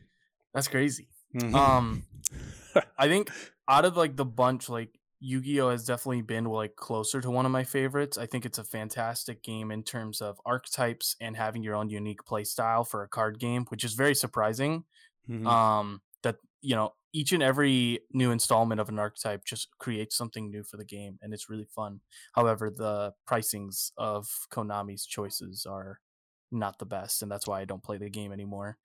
[0.54, 1.08] That's crazy.
[1.34, 1.54] Mhm.
[1.54, 2.04] Um,
[2.98, 3.30] I think
[3.68, 7.52] out of like the bunch, like Yu-Gi-Oh has definitely been like closer to one of
[7.52, 8.16] my favorites.
[8.18, 12.24] I think it's a fantastic game in terms of archetypes and having your own unique
[12.24, 14.84] play style for a card game, which is very surprising.
[15.28, 15.46] Mhm.
[15.46, 20.50] Um, that you know each and every new installment of an archetype just creates something
[20.50, 22.00] new for the game, and it's really fun.
[22.34, 26.00] However, the pricings of Konami's choices are
[26.50, 28.78] not the best, and that's why I don't play the game anymore.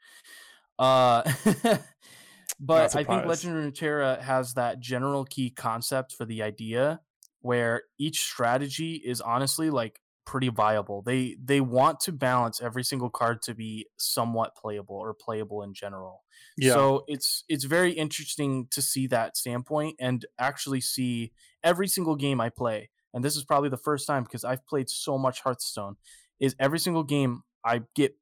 [0.78, 1.24] Uh,
[2.60, 3.26] but I think.
[3.26, 7.02] Legend of Runeterra has that general key concept for the idea
[7.42, 11.02] where each strategy is honestly like pretty viable.
[11.02, 15.74] They they want to balance every single card to be somewhat playable or playable in
[15.74, 16.24] general.
[16.58, 21.32] yeah, So it's it's very interesting to see that standpoint and actually see
[21.64, 22.90] every single game I play.
[23.14, 25.96] And this is probably the first time because I've played so much Hearthstone.
[26.38, 28.16] Is every single game I get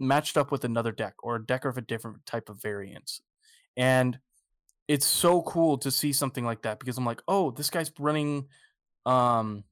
[0.00, 3.20] matched up with another deck or a deck of a different type of variance.
[3.76, 4.18] And
[4.88, 8.46] it's so cool to see something like that because I'm like, oh, this guy's running
[9.06, 9.64] um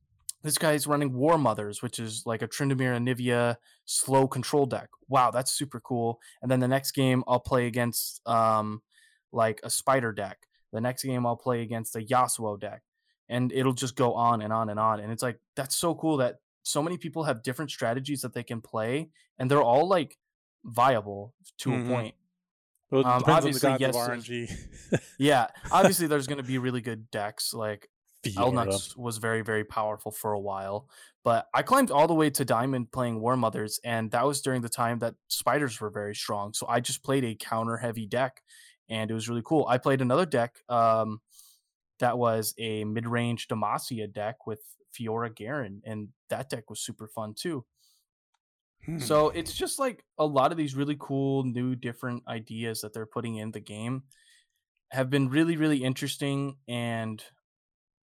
[0.42, 4.88] this guy's running War Mothers, which is like a Tryndamere and Anivia slow control deck.
[5.08, 6.20] Wow, that's super cool.
[6.40, 8.82] And then the next game I'll play against um
[9.32, 10.38] like a spider deck.
[10.72, 12.82] The next game I'll play against a Yasuo deck.
[13.28, 15.00] And it'll just go on and on and on.
[15.00, 16.36] And it's like that's so cool that
[16.66, 20.18] so many people have different strategies that they can play and they're all like
[20.64, 21.86] viable to Mhm.
[21.86, 22.14] a point.
[22.90, 25.08] Well, um, depends on the obviously, yes.
[25.18, 27.88] Yeah, obviously there's going to be really good decks like
[28.24, 28.66] Fiora.
[28.66, 30.88] Elnux was very, very powerful for a while.
[31.22, 34.62] But I climbed all the way to Diamond playing War Mothers, and that was during
[34.62, 36.52] the time that spiders were very strong.
[36.52, 38.42] So I just played a counter heavy deck,
[38.88, 39.66] and it was really cool.
[39.68, 41.20] I played another deck um,
[42.00, 44.60] that was a mid range Demacia deck with
[44.98, 47.64] Fiora Garen, and that deck was super fun too.
[48.84, 48.98] Hmm.
[48.98, 53.06] So it's just like a lot of these really cool, new, different ideas that they're
[53.06, 54.04] putting in the game
[54.92, 56.56] have been really, really interesting.
[56.68, 57.22] And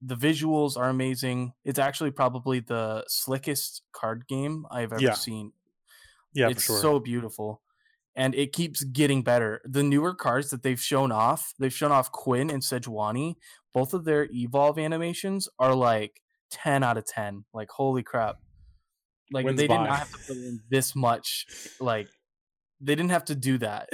[0.01, 1.53] the visuals are amazing.
[1.63, 5.13] It's actually probably the slickest card game I've ever Yeah.
[5.13, 5.53] seen.
[6.33, 6.79] yeah, it's sure.
[6.79, 7.61] so beautiful.
[8.15, 9.61] And it keeps getting better.
[9.65, 13.35] The newer cards that they've shown off, they've shown off Quinn and Sejuani.
[13.71, 16.21] Both of their evolve animations are like
[16.53, 17.45] 10 out of 10.
[17.53, 18.37] Like, holy crap.
[19.31, 21.45] Like, Wins they did not have to put in this much.
[21.79, 22.07] Like,
[22.79, 23.89] they didn't have to do that.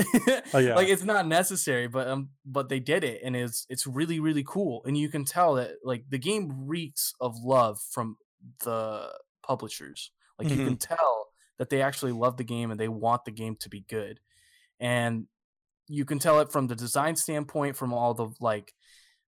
[0.53, 0.75] Oh, yeah.
[0.75, 4.43] Like, it's not necessary, but um, but they did it, and it's it's really really
[4.45, 4.81] cool.
[4.85, 8.17] And you can tell that like the game reeks of love from
[8.63, 9.11] the
[9.43, 10.11] publishers.
[10.39, 10.65] Like you Mhm.
[10.65, 11.27] can tell
[11.59, 14.19] that they actually love the game and they want the game to be good.
[14.79, 15.27] And
[15.87, 18.73] you can tell it from the design standpoint, from all the like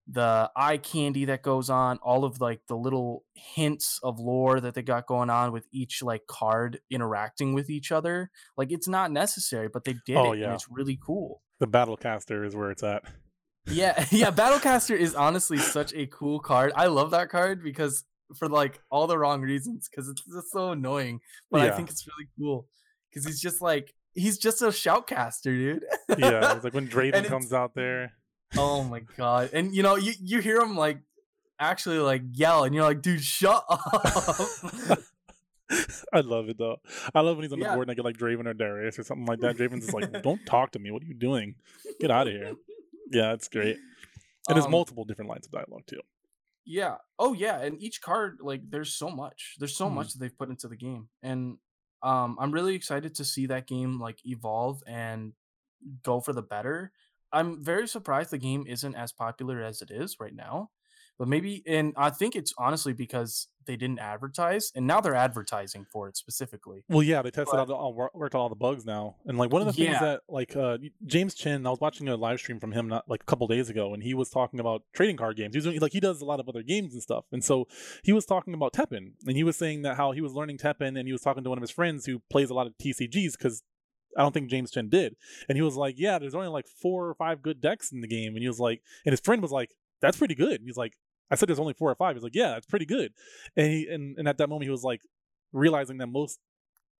[0.08, 4.74] the eye candy that goes on, all of like the little hints of lore that
[4.74, 8.30] they got going on with each like card interacting with each other.
[8.56, 10.46] Like it's not necessary, but they did Oh, it yeah.
[10.46, 11.40] and it's really cool.
[11.60, 13.04] The Battlecaster is where it's at.
[13.68, 16.72] Yeah, yeah, Battlecaster is honestly such a cool card.
[16.74, 18.02] I love that card because
[18.36, 22.04] for like all the wrong reasons because it's just so annoying, but I think it's
[22.08, 22.66] really cool
[23.08, 25.84] because he's just like he's just a shoutcaster, dude.
[26.18, 28.10] Yeah, it's like when Draven comes out there.
[28.56, 29.50] Oh my god!
[29.52, 30.98] And you know, you you hear him like
[31.58, 34.98] actually like yell, and you're like, dude, shut up.
[36.12, 36.76] I love it though.
[37.14, 37.74] I love when he's on the Yeah.
[37.74, 39.56] board and I get like Draven or Darius or something like that.
[39.56, 40.90] Draven's just like, "Don't talk to me.
[40.90, 41.54] What are you doing?
[42.00, 42.54] Get out of here."
[43.14, 43.76] Yeah, it's great.
[44.48, 46.00] And there's Um, multiple different lines of dialogue too.
[46.64, 46.96] Yeah.
[47.18, 49.56] Oh yeah, and each card like there's so much.
[49.58, 51.10] There's so much that they've put into the game.
[51.22, 51.58] And
[52.02, 55.34] um I'm really excited to see that game like evolve and
[56.02, 56.92] go for the better.
[57.32, 60.70] I'm very surprised the game isn't as popular as it is right now.
[61.18, 65.84] But maybe and I think it's honestly because they didn't advertise and now they're advertising
[65.92, 66.84] for it specifically.
[66.88, 69.52] Well, yeah, they tested But- out all worked out all the bugs now, and like
[69.52, 70.00] one of the things Yeah.
[70.00, 73.22] that like uh, James Chen, I was watching a live stream from him not like
[73.22, 75.54] a couple days ago, and he was talking about trading card games.
[75.54, 77.68] He was doing, like he does a lot of other games and stuff, and so
[78.02, 80.98] he was talking about Teppen, and he was saying that how he was learning Teppen,
[80.98, 83.32] and he was talking to one of his friends who plays a lot of TCGs
[83.38, 83.62] because.
[84.16, 85.16] I don't think James Chen did.
[85.48, 88.08] And he was like, Yeah, there's only like four or five good decks in the
[88.08, 88.34] game.
[88.34, 90.60] And he was like, and his friend was like, That's pretty good.
[90.60, 90.94] And he's like,
[91.30, 92.16] I said there's only four or five.
[92.16, 93.12] He's like, Yeah, that's pretty good.
[93.56, 95.00] And he and, and at that moment he was like
[95.52, 96.38] realizing that most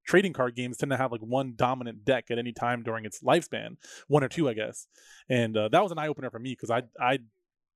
[0.04, 3.22] trading card games tend to have like one dominant deck at any time during its
[3.22, 3.76] lifespan,
[4.08, 4.88] one or two, I guess.
[5.28, 7.18] And uh, that was an eye opener for me because I I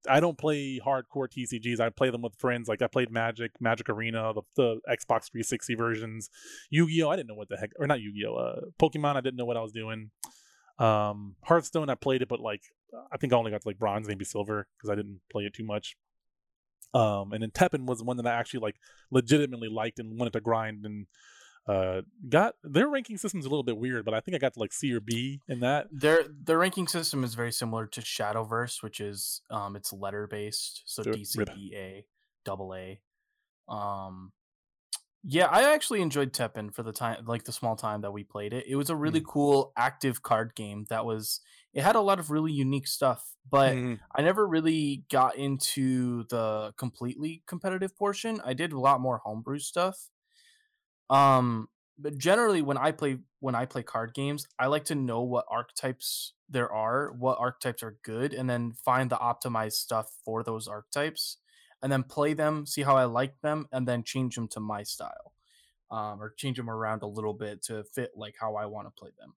[0.09, 1.81] I don't play hardcore TCGs.
[1.81, 2.69] I play them with friends.
[2.69, 6.31] Like I played Magic, Magic Arena, the, the Xbox 360 versions,
[6.71, 7.09] Yu-Gi-Oh.
[7.09, 8.35] I didn't know what the heck, or not Yu-Gi-Oh.
[8.35, 9.17] Uh, Pokemon.
[9.17, 10.11] I didn't know what I was doing.
[10.79, 11.91] Um, Hearthstone.
[11.91, 12.63] I played it, but like
[13.13, 15.55] I think I only got to like bronze, maybe silver, because I didn't play it
[15.55, 15.97] too much.
[16.95, 18.77] Um, and then Teppen was one that I actually like
[19.11, 21.07] legitimately liked and wanted to grind and
[21.69, 24.61] uh got their ranking system's a little bit weird but i think i got to
[24.61, 28.83] like c or b in that Their their ranking system is very similar to Shadowverse,
[28.83, 31.45] which is um it's letter based, so D C.
[31.45, 32.07] B A
[32.45, 33.01] double A.
[33.69, 34.33] Um
[35.29, 38.53] yeah, I actually enjoyed Teppen for the time like the small time that we played
[38.53, 38.65] it.
[38.69, 41.41] It was a really cool active card game that was
[41.75, 43.99] it had a lot of really unique stuff, but Mhm.
[44.15, 48.41] I never really got into the completely competitive portion.
[48.45, 50.11] I did a lot more homebrew stuff.
[51.11, 55.23] Um, but generally, when I play when I play card games, I like to know
[55.23, 60.43] what archetypes there are, what archetypes are good, and then find the optimized stuff for
[60.43, 61.39] those archetypes,
[61.83, 64.83] and then play them, see how I like them, and then change them to my
[64.83, 65.33] style,
[65.91, 68.91] um, or change them around a little bit to fit like how I want to
[69.01, 69.35] play them.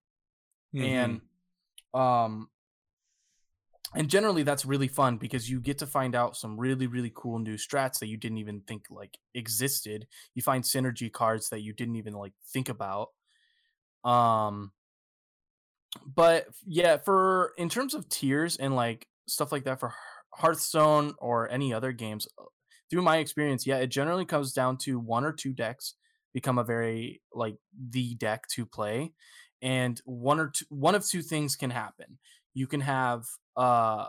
[0.80, 1.22] And
[1.94, 2.50] um
[3.96, 7.40] and generally that's really fun because you get to find out some really really cool
[7.40, 10.08] new strats that you didn't even think like existed.
[10.36, 13.10] You find synergy cards that you didn't even like think about.
[14.04, 14.72] Um
[16.06, 19.94] but yeah for in terms of tiers and like stuff like that for
[20.34, 22.44] hearthstone or any other games uh,
[22.92, 25.96] through my experience yeah it generally comes down to one or two decks
[26.34, 27.56] become a very like
[27.92, 29.14] the deck to play.
[29.62, 32.18] And one or two one of two things can happen
[32.60, 34.08] you can have uh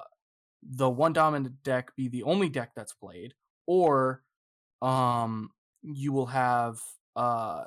[0.63, 3.33] the one dominant deck be the only deck that's played
[3.67, 4.23] or
[4.83, 5.51] um
[5.83, 6.79] you will have
[7.15, 7.63] uh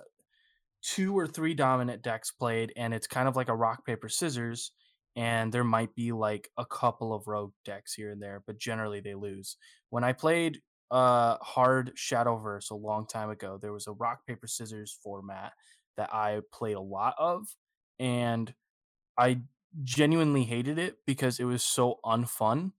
[0.82, 4.74] two or three dominant decks played and it's kind of like a rock paper scissors
[5.16, 9.00] and there might be like a couple of rogue decks here and there but generally
[9.00, 9.56] they lose.
[9.90, 10.60] When i played
[10.92, 15.54] uh hard shadowverse a long time ago there was a rock paper scissors format
[15.96, 17.48] that i played a lot of
[18.00, 18.54] and
[19.18, 19.42] I
[19.82, 22.74] genuinely hated it because it was so unfun.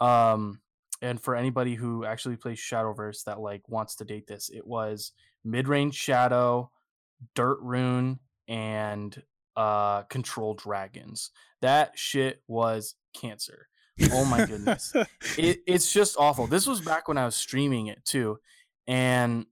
[0.00, 0.60] Um,
[1.02, 5.12] and for anybody who actually plays Shadowverse that like wants to date this, it was
[5.44, 6.70] mid range Shadow,
[7.34, 9.22] Dirt Rune, and
[9.56, 11.30] uh Control Dragons.
[11.60, 13.68] That shit was cancer.
[14.12, 14.92] Oh my goodness
[15.38, 16.46] it, it's just awful.
[16.46, 18.38] This was back when I was streaming it too,
[18.86, 19.46] and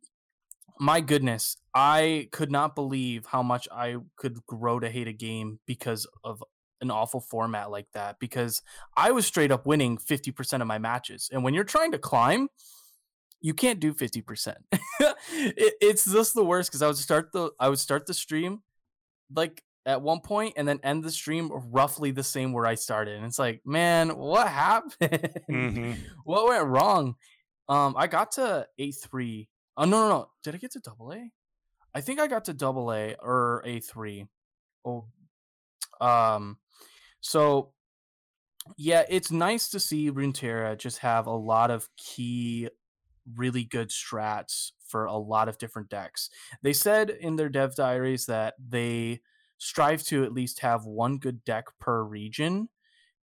[0.81, 5.61] my goodness, I could not believe how much I could grow to hate a game
[5.65, 6.43] because of
[6.83, 8.19] an awful format like that.
[8.21, 8.61] Because
[8.97, 11.99] I was straight up winning fifty percent of my matches, and when you're trying to
[11.99, 12.49] climb,
[13.41, 14.59] you can't do fifty percent.
[15.01, 18.61] it, it's just the worst because I would start the I would start the stream
[19.35, 23.17] like at one point and then end the stream roughly the same where I started.
[23.17, 25.31] And it's like, man, what happened?
[25.51, 25.97] Mhm.
[26.25, 27.17] what went wrong?
[27.69, 29.49] Um, I got to A three.
[29.77, 30.31] Oh no, no, no!
[30.45, 31.31] Did I get to double A?
[31.95, 34.27] I think I got to double A or A three.
[34.85, 35.07] Oh,
[36.01, 36.59] um,
[37.23, 37.75] so
[38.77, 42.69] Yeah, it's nice to see Runeterra just have a lot of key,
[43.37, 46.31] really good strats for a lot of different decks.
[46.63, 49.21] They said in their dev diaries that they
[49.59, 52.69] strive to at least have one good deck per region.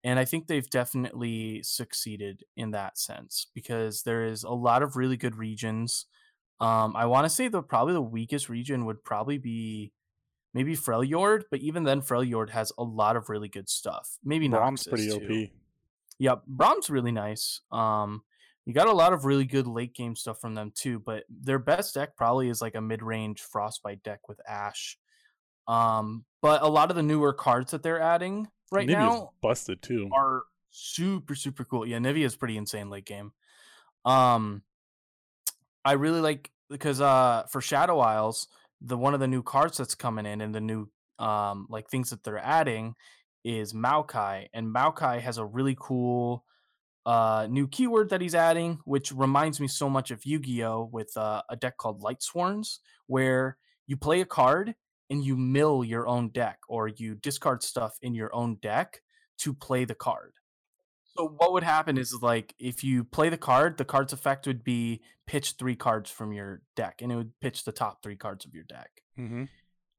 [0.04, 4.96] And I think they've definitely succeeded in that sense because there is a lot of
[4.96, 6.06] really good regions.
[6.60, 9.92] Um, I want to say the probably the weakest region would probably be
[10.58, 14.18] maybe Freljord, but even then, Freljord has a lot of really good stuff.
[14.24, 15.44] Maybe Braum's Noxus pretty too.
[15.44, 15.50] OP.
[16.18, 17.60] Yep, Braum's really nice.
[17.70, 18.22] Um,
[18.66, 21.60] you got a lot of really good late game stuff from them too, but their
[21.60, 24.98] best deck probably is like a mid range Frostbite deck with Ashe.
[25.68, 29.80] Um, but a lot of the newer cards that they're adding right Anivia's now busted
[29.80, 30.10] too.
[30.12, 31.86] are super super cool.
[31.86, 33.32] Yeah, Nivea is pretty insane late game.
[34.04, 34.62] Um,
[35.84, 38.48] I really like because uh for Shadow Isles,
[38.80, 42.10] the one of the new cards that's coming in and the new um like things
[42.10, 42.94] that they're adding
[43.44, 46.44] is Maokai, and Maokai has a really cool
[47.06, 51.42] uh new keyword that he's adding, which reminds me so much of Yu-Gi-Oh with uh,
[51.48, 53.56] a deck called Light Sworns, where
[53.86, 54.74] you play a card
[55.10, 59.00] and you mill your own deck or you discard stuff in your own deck
[59.38, 60.32] to play the card.
[61.18, 64.62] So what would happen is like if you play the card, the card's effect would
[64.62, 68.44] be pitch three cards from your deck, and it would pitch the top three cards
[68.44, 68.90] of your deck.
[69.16, 69.44] hmm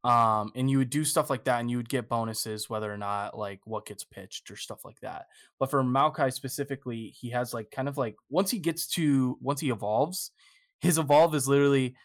[0.09, 2.97] Um, and you would do stuff like that, and you would get bonuses whether or
[2.97, 5.25] not like what gets pitched or stuff like that.
[5.59, 9.59] But for Maokai specifically, he has like kind of like once he gets to once
[9.59, 10.31] he evolves,
[10.79, 11.95] his evolve is literally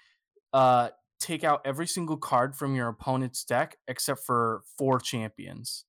[0.52, 0.88] uh
[1.20, 5.84] take out every single card from your opponent's deck except for four champions.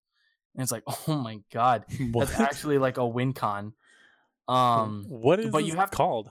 [0.55, 2.27] And it's like, oh my god, What?
[2.29, 3.73] that's actually like a win con.
[4.47, 6.29] Um, what is but you have called?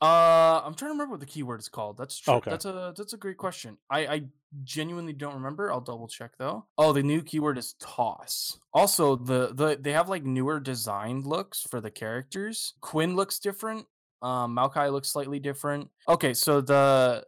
[0.00, 1.96] uh, I'm trying to remember what the keyword is called.
[1.98, 2.34] That's true.
[2.34, 2.50] Okay.
[2.50, 3.78] That's a that's a great question.
[3.90, 4.22] I I
[4.64, 5.72] genuinely don't remember.
[5.72, 6.66] I'll double check though.
[6.78, 8.58] Oh, the new keyword is toss.
[8.72, 12.74] Also, the the they have like newer design looks for the characters.
[12.80, 13.86] Quinn looks different.
[14.22, 15.90] Um, Maokai looks slightly different.
[16.08, 17.24] Okay, so the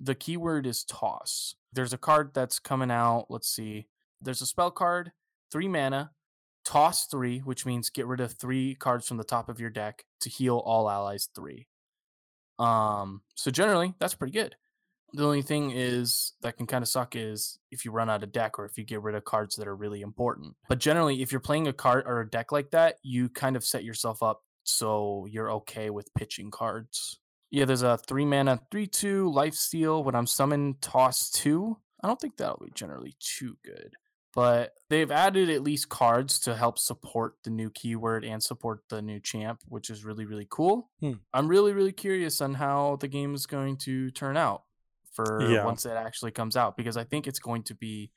[0.00, 1.56] the keyword is toss.
[1.72, 3.26] There's a card that's coming out.
[3.28, 3.88] Let's see.
[4.20, 5.12] There's a spell card,
[5.50, 6.10] three mana,
[6.64, 10.04] toss three, which means get rid of three cards from the top of your deck
[10.20, 11.66] to heal all allies three.
[12.58, 14.56] Um, so generally, that's pretty good.
[15.14, 18.32] The only thing is that can kind of suck is if you run out of
[18.32, 20.54] deck or if you get rid of cards that are really important.
[20.68, 23.64] But generally, if you're playing a card or a deck like that, you kind of
[23.64, 27.20] set yourself up so you're okay with pitching cards.
[27.50, 30.04] Yeah, there's a three mana, three two life steal.
[30.04, 33.94] When I'm summoned, toss two, I don't think that'll be generally too good.
[34.38, 39.02] But they've added at least cards to help support the new keyword and support the
[39.02, 40.90] new champ, which is really really cool.
[41.00, 41.14] Hmm.
[41.34, 44.62] I'm really really curious on how the game is going to turn out
[45.12, 45.64] for Yeah.
[45.64, 48.12] once it actually comes out because I think it's going to be.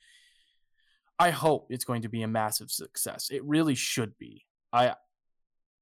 [1.18, 3.30] I hope it's going to be a massive success.
[3.32, 4.46] It really should be.
[4.72, 4.96] I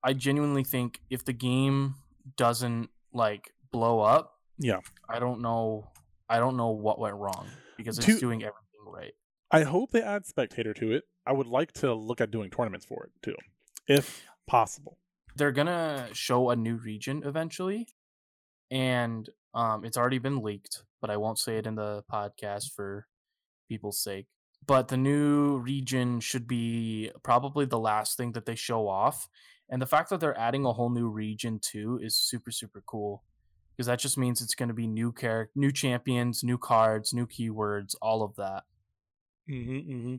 [0.02, 1.96] I genuinely think if the game
[2.38, 4.80] doesn't like blow up, Yeah.
[5.10, 5.92] I don't know
[6.30, 9.14] I don't know what went wrong because it's To- doing everything right.
[9.52, 11.04] I hope they add spectator to it.
[11.26, 13.36] I would like to look at doing tournaments for it too,
[13.88, 14.98] if possible.
[15.36, 17.88] They're gonna show a new region eventually,
[18.70, 23.08] and um, it's already been leaked, but I won't say it in the podcast for
[23.68, 24.28] people's sake.
[24.66, 29.30] But the new region should be probably the last thing that they show off,
[29.70, 33.24] and the fact that they're adding a whole new region too is super super cool
[33.80, 37.26] because that just means it's going to be new character, new champions, new cards, new
[37.26, 38.64] keywords, all of that.
[39.50, 40.16] Mm-hmm, mm-hmm.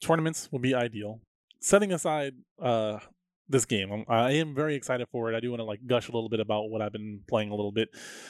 [0.00, 1.20] Tournaments will be ideal.
[1.60, 2.98] Setting aside uh,
[3.48, 5.36] this game, I'm, I am very excited for it.
[5.36, 7.54] I do want to like gush a little bit about what I've been playing a
[7.54, 7.88] little bit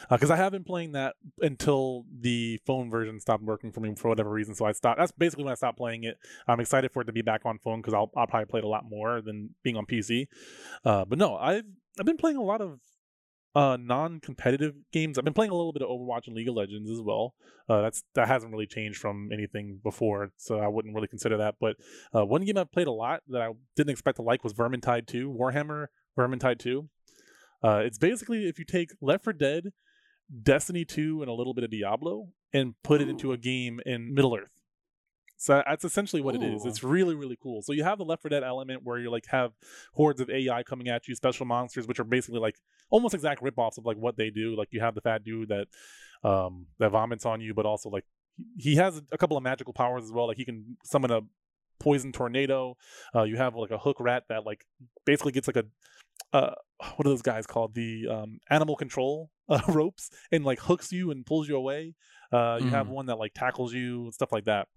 [0.08, 4.08] because I have been playing that until the phone version stopped working for me for
[4.08, 4.54] whatever reason.
[4.54, 4.98] So I stopped.
[4.98, 6.16] That's basically when I stopped playing it.
[6.46, 8.64] I'm excited for it to be back on phone because I'll, I'll probably play it
[8.64, 10.28] a lot more than being on PC.
[10.84, 11.64] Uh, but no, I've
[11.98, 12.78] I've been playing a lot of
[13.54, 15.16] uh, non-competitive games.
[15.16, 17.34] I've been playing a little bit of Overwatch and League of Legends as well.
[17.68, 21.56] Uh, that's that hasn't really changed from anything before, so I wouldn't really consider that.
[21.60, 21.76] But
[22.14, 25.06] uh, one game I've played a lot that I didn't expect to like was Vermintide
[25.06, 25.86] 2, Warhammer
[26.18, 26.88] Vermintide 2.
[27.62, 29.72] Uh, it's basically if you take Left 4 Dead,
[30.42, 34.12] Destiny 2, and a little bit of Diablo, and put it into a game in
[34.12, 34.53] Middle Earth.
[35.36, 36.64] So that's essentially what it is.
[36.64, 36.68] Ooh.
[36.68, 37.60] It's really, really cool.
[37.62, 39.52] So you have the Left 4 Dead element where you like have
[39.92, 42.56] hordes of AI coming at you, special monsters, which are basically like
[42.90, 44.56] almost exact ripoffs of like what they do.
[44.56, 45.66] Like you have the fat dude that
[46.28, 48.04] um that vomits on you, but also like
[48.56, 50.26] he- has a couple of magical powers as well.
[50.28, 51.20] Like he can summon a
[51.80, 52.76] poison tornado.
[53.14, 54.64] Uh, you have like a hook rat that like
[55.04, 55.64] basically gets like a
[56.32, 56.54] uh,
[56.96, 57.74] what are those guys called?
[57.74, 61.94] The um, animal control uh, ropes and like hooks you and pulls you away.
[62.32, 62.90] Uh, you have Mm.
[62.90, 64.68] one that like tackles you and stuff like that.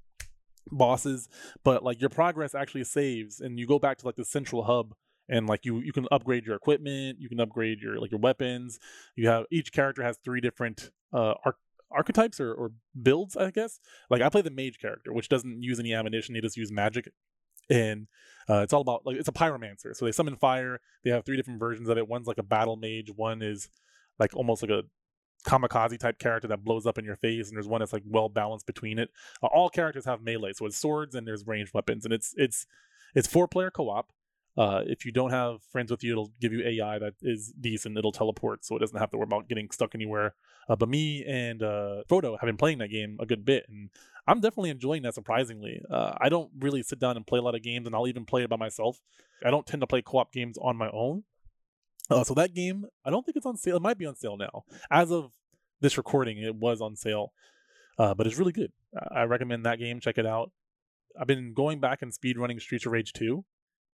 [0.72, 1.30] Bosses,
[1.63, 4.93] but like your progress actually saves, and you go back to like the central hub,
[5.30, 8.80] and like you you can upgrade your equipment, you can upgrade your like your weapons.
[9.15, 11.57] You have each character has three different uh arc-
[11.91, 13.80] archetypes or, or builds, I guess.
[14.09, 17.09] Like I play the mage character, which doesn't use any ammunition; they just use magic,
[17.70, 18.07] and
[18.49, 19.95] uh, it's all about like it's a pyromancer.
[19.95, 20.80] So they summon fire.
[21.03, 22.07] They have three different versions of it.
[22.07, 23.11] One's like a battle mage.
[23.15, 23.70] One is
[24.20, 24.84] like almost like a
[25.48, 28.30] kamikaze type character that blows up in your face, and there's one that's like well
[28.30, 29.10] balanced between it.
[29.41, 32.66] Uh, all characters have melee, so it's swords and there's ranged weapons, and it's it's
[33.16, 34.12] it's four player co op.
[34.58, 37.98] Uh, if you don't have friends with you, it'll give you AI that is decent.
[37.98, 40.34] It'll teleport, so it doesn't have to worry about getting stuck anywhere.
[40.68, 43.89] Uh, but me and uh, Frodo have been playing that game a good bit, and
[44.28, 45.14] I'm definitely enjoying that.
[45.14, 48.08] Surprisingly, uh, I don't really sit down and play a lot of games, and I'll
[48.08, 49.00] even play it by myself.
[49.45, 51.24] I don't tend to play co-op games on my own.
[52.10, 53.76] Uh, so that game, I don't think it's on sale.
[53.76, 54.64] It might be on sale now.
[54.89, 55.32] As of
[55.82, 57.34] this recording, it was on sale,
[57.97, 58.71] uh, but it's really good.
[59.11, 59.99] I recommend that game.
[59.99, 60.51] Check it out.
[61.19, 63.43] I've been going back and speed running Streets of Rage 2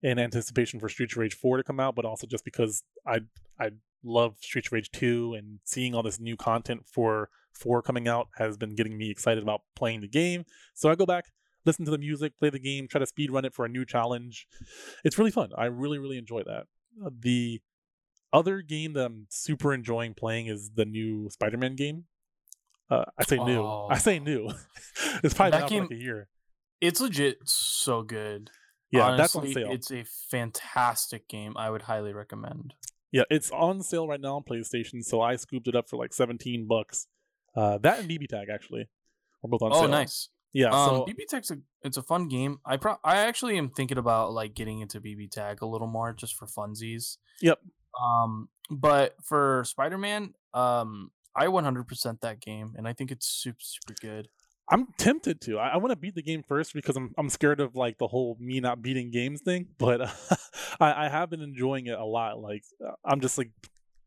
[0.03, 3.21] in anticipation for Streets of Rage 4 to come out, but also just because I
[3.59, 3.71] I
[4.03, 8.29] love Streets of Rage 2 and seeing all this new content for 4 coming out
[8.37, 10.45] has been getting me excited about playing the game.
[10.75, 11.27] So I go back,
[11.65, 13.85] listen to the music, play the game, try to speed run it for a new
[13.85, 14.47] challenge.
[15.05, 15.51] It's really fun.
[15.57, 16.65] I really really enjoy that.
[17.05, 17.61] Uh, the
[18.33, 22.05] other game that I'm super enjoying playing is the new Spider-Man game.
[22.91, 23.61] Uh, I say new.
[23.61, 23.89] Oh.
[23.91, 24.51] I say new.
[25.25, 26.29] it's probably That been game- like a year.
[26.81, 28.51] It's legit so good.
[28.91, 29.71] Yeah, that's on sale.
[29.71, 31.55] It's a fantastic game.
[31.57, 32.75] I would highly recommend.
[33.11, 36.13] Yeah, it's on sale right now on PlayStation, so I scooped it up for like
[36.13, 37.07] 17 bucks.
[37.55, 38.89] Uh, that and BB Tag actually
[39.43, 39.85] are both on oh, sale.
[39.85, 40.29] Oh, nice.
[40.53, 42.59] Yeah, um, so BB Tag's a it's a fun game.
[42.67, 46.13] I pro I actually am thinking about like getting into BB Tag a little more
[46.13, 47.17] just for funsies.
[47.41, 47.59] Yep.
[48.01, 53.61] Um, but for Spider Man, um, I 100% that game, and I think it's super
[53.61, 54.29] super good.
[54.71, 55.59] I'm tempted to.
[55.59, 58.07] I, I want to beat the game first because I'm I'm scared of like the
[58.07, 59.67] whole me not beating games thing.
[59.79, 60.03] But
[60.81, 62.41] I, I have been enjoying it a lot.
[62.41, 63.51] Like uh, I'm just like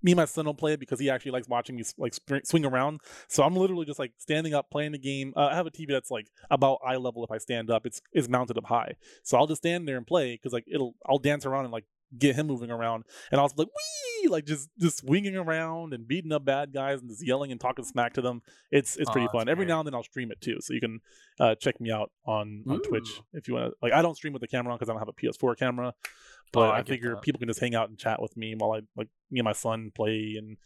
[0.01, 2.13] me and my son will play it because he actually likes watching me like
[2.43, 3.01] swing around.
[3.27, 5.33] So I'm literally just like standing up playing the game.
[5.35, 7.85] Uh, I have a TV that's like about eye level if I stand up.
[7.85, 10.95] It's it's mounted up high, so I'll just stand there and play because like it'll
[11.07, 11.85] I'll dance around and like
[12.17, 16.07] get him moving around, and I was like wee like just just swinging around and
[16.07, 18.41] beating up bad guys and just yelling and talking smack to them.
[18.71, 19.49] It's it's pretty that's fun.
[19.49, 19.73] Every great.
[19.73, 20.99] now and then I'll stream it too, so you can
[21.39, 23.77] uh, check me out on on Twitch if you want to.
[23.81, 25.93] Like I don't stream with the camera on because I don't have a PS4 camera,
[25.93, 26.09] Oh,
[26.53, 27.21] but I I, figure that.
[27.21, 29.53] people can just hang out and chat with me while I like me and my
[29.53, 30.57] son play and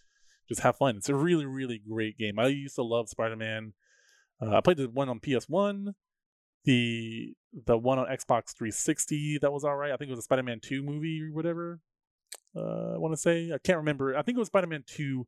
[0.47, 0.97] just have fun.
[0.97, 2.39] It's a really really great game.
[2.39, 3.73] I used to love Spider Man.
[4.41, 5.95] Uh, I played the one on PS One,
[6.65, 7.33] the
[7.65, 9.91] the one on Xbox 360 that was all right.
[9.91, 11.79] I think it was a Spider Man Two movie or whatever.
[12.55, 14.17] Uh, I want to say I can't remember.
[14.17, 15.27] I think it was Spider Man Two,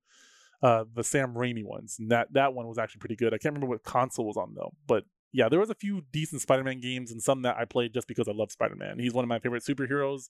[0.62, 1.98] uh, the Sam Raimi ones.
[2.00, 3.34] And that that one was actually pretty good.
[3.34, 6.42] I can't remember what console was on though, but yeah, there was a few decent
[6.42, 9.00] Spider-Man games and some that I played just because I love Spider-Man.
[9.00, 10.30] He's one of my favorite superheroes,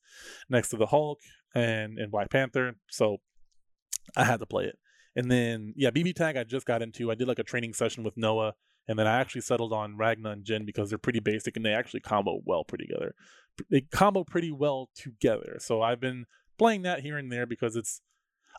[0.50, 1.20] next to the Hulk
[1.56, 2.76] and and Black Panther.
[2.90, 3.18] So
[4.16, 4.78] I had to play it.
[5.16, 7.12] And then yeah, BB Tag I just got into.
[7.12, 8.54] I did like a training session with Noah,
[8.88, 11.74] and then I actually settled on Ragna and Jin because they're pretty basic and they
[11.74, 13.16] actually combo well pretty together.
[13.70, 15.58] They combo pretty well together.
[15.60, 16.26] So I've been
[16.58, 18.02] playing that here and there because it's.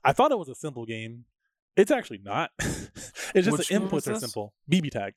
[0.04, 1.24] I thought it was a simple game.
[1.76, 2.50] It's actually not.
[2.58, 4.54] it's just Which the inputs are simple.
[4.70, 5.14] BB Tag.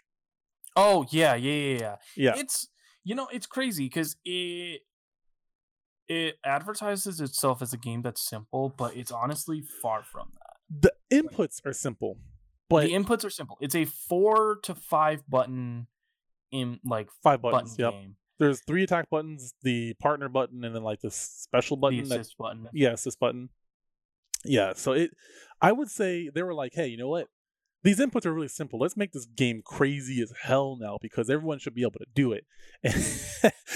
[0.76, 1.96] Oh yeah, yeah, yeah, yeah.
[2.16, 2.34] Yeah.
[2.38, 2.68] It's
[3.04, 4.82] you know it's crazy because it
[6.08, 10.92] it advertises itself as a game that's simple, but it's honestly far from that.
[11.10, 12.18] the inputs are simple,
[12.70, 13.58] but the inputs are simple.
[13.62, 15.88] It's a four to five button
[16.52, 17.76] in like five button buttons.
[17.78, 17.92] Yep.
[17.92, 18.16] game.
[18.38, 22.10] There's three attack buttons, the partner button, and then like this special The button.
[22.10, 22.70] That, assist button.
[22.74, 23.50] yeah, assist button.
[24.44, 24.74] Yeah.
[24.76, 25.12] So it,
[25.62, 27.28] I would say they were like, hey, you know what?
[27.86, 28.80] These inputs are really simple.
[28.80, 32.34] Let's make this game crazy as hell now because everyone should be able to do
[32.34, 32.46] it.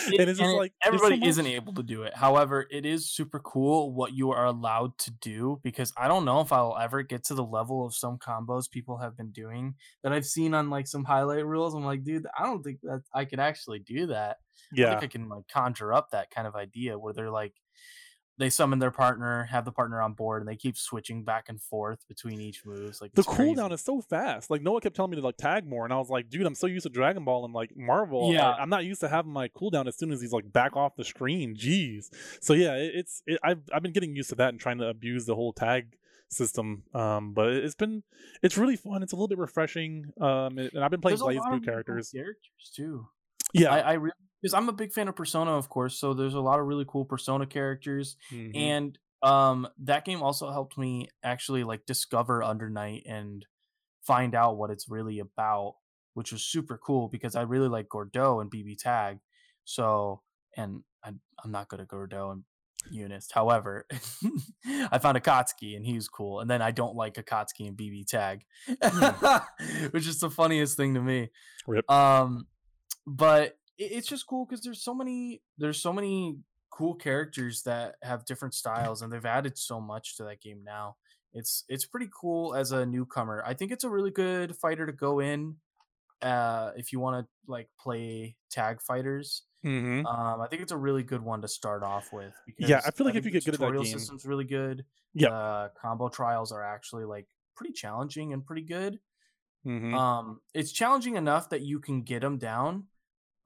[0.05, 2.15] And, It- it's just and like there's so everybody isn't able to do it.
[2.15, 6.41] However, it is super cool what you are allowed to do because I don't know
[6.41, 10.11] if I'll ever get to the level of some combos people have been doing that
[10.13, 11.75] I've seen on like some highlight reels.
[11.75, 14.37] I'm like, dude, I don't think that I could actually do that.
[14.37, 14.89] I Yeah.
[14.91, 17.53] think I can like conjure up that kind of idea where they're like
[18.39, 21.61] they summon their partner, have the partner on board, and they keep switching back and
[21.61, 23.01] forth between each moves.
[23.01, 24.49] Like the cooldown is so fast.
[24.49, 26.55] Like Noah kept telling me to like tag more, and I was like, dude, I'm
[26.55, 28.31] so used to Dragon Ball and like Marvel.
[28.31, 28.49] Yeah.
[28.49, 30.95] I, am not used to having my cooldown as soon as he's like back off
[30.95, 31.53] the screen.
[31.53, 32.09] Jeez.
[32.39, 34.87] So yeah, it, it's it, I've I've been getting used to that and trying to
[34.87, 35.97] abuse the whole tag
[36.29, 36.83] system.
[36.93, 38.03] Um, but it's been
[38.41, 39.03] it's really fun.
[39.03, 40.13] It's a little bit refreshing.
[40.19, 42.11] Um, and I've been playing BlazBlue characters.
[42.11, 43.07] characters too.
[43.53, 43.73] Yeah.
[43.73, 45.97] I, I really because I'm a big fan of Persona, of course.
[45.99, 48.55] So there's a lot of really cool Persona characters, Mhm.
[48.55, 53.45] and um, that game also helped me actually like discover Under Night and
[54.07, 55.75] find out what it's really about.
[56.15, 59.19] which was super cool because I really like Gordeau and BB Tag.
[59.63, 60.21] So,
[60.57, 61.09] and I,
[61.43, 62.43] I'm not good at Gordeau and
[62.93, 63.31] UNIST.
[63.31, 63.85] However,
[64.91, 66.39] I found Akatsuki and he was cool.
[66.41, 68.41] And then I don't like Akatsuki and BB Tag,
[69.91, 71.29] which is the funniest thing to me.
[71.67, 71.89] Rip.
[71.89, 72.47] Um,
[73.05, 76.37] but it's just cool because there's so many there's so many
[76.71, 80.95] cool characters that have different styles and they've added so much to that game now.
[81.33, 83.43] It's it's pretty cool as a newcomer.
[83.45, 85.55] I think it's a really good fighter to go in
[86.21, 90.05] uh if you want to like play tag fighters Mm-hmm.
[90.05, 92.33] um, I think it's a really good one to start off with.
[92.57, 94.85] Yeah, I feel like if you get good at that game- system's really good.
[95.13, 98.99] yeah the combo trials are actually like pretty challenging and pretty good.
[99.67, 99.93] Mm-hmm.
[99.93, 102.85] Um, it's challenging enough that you can get them down.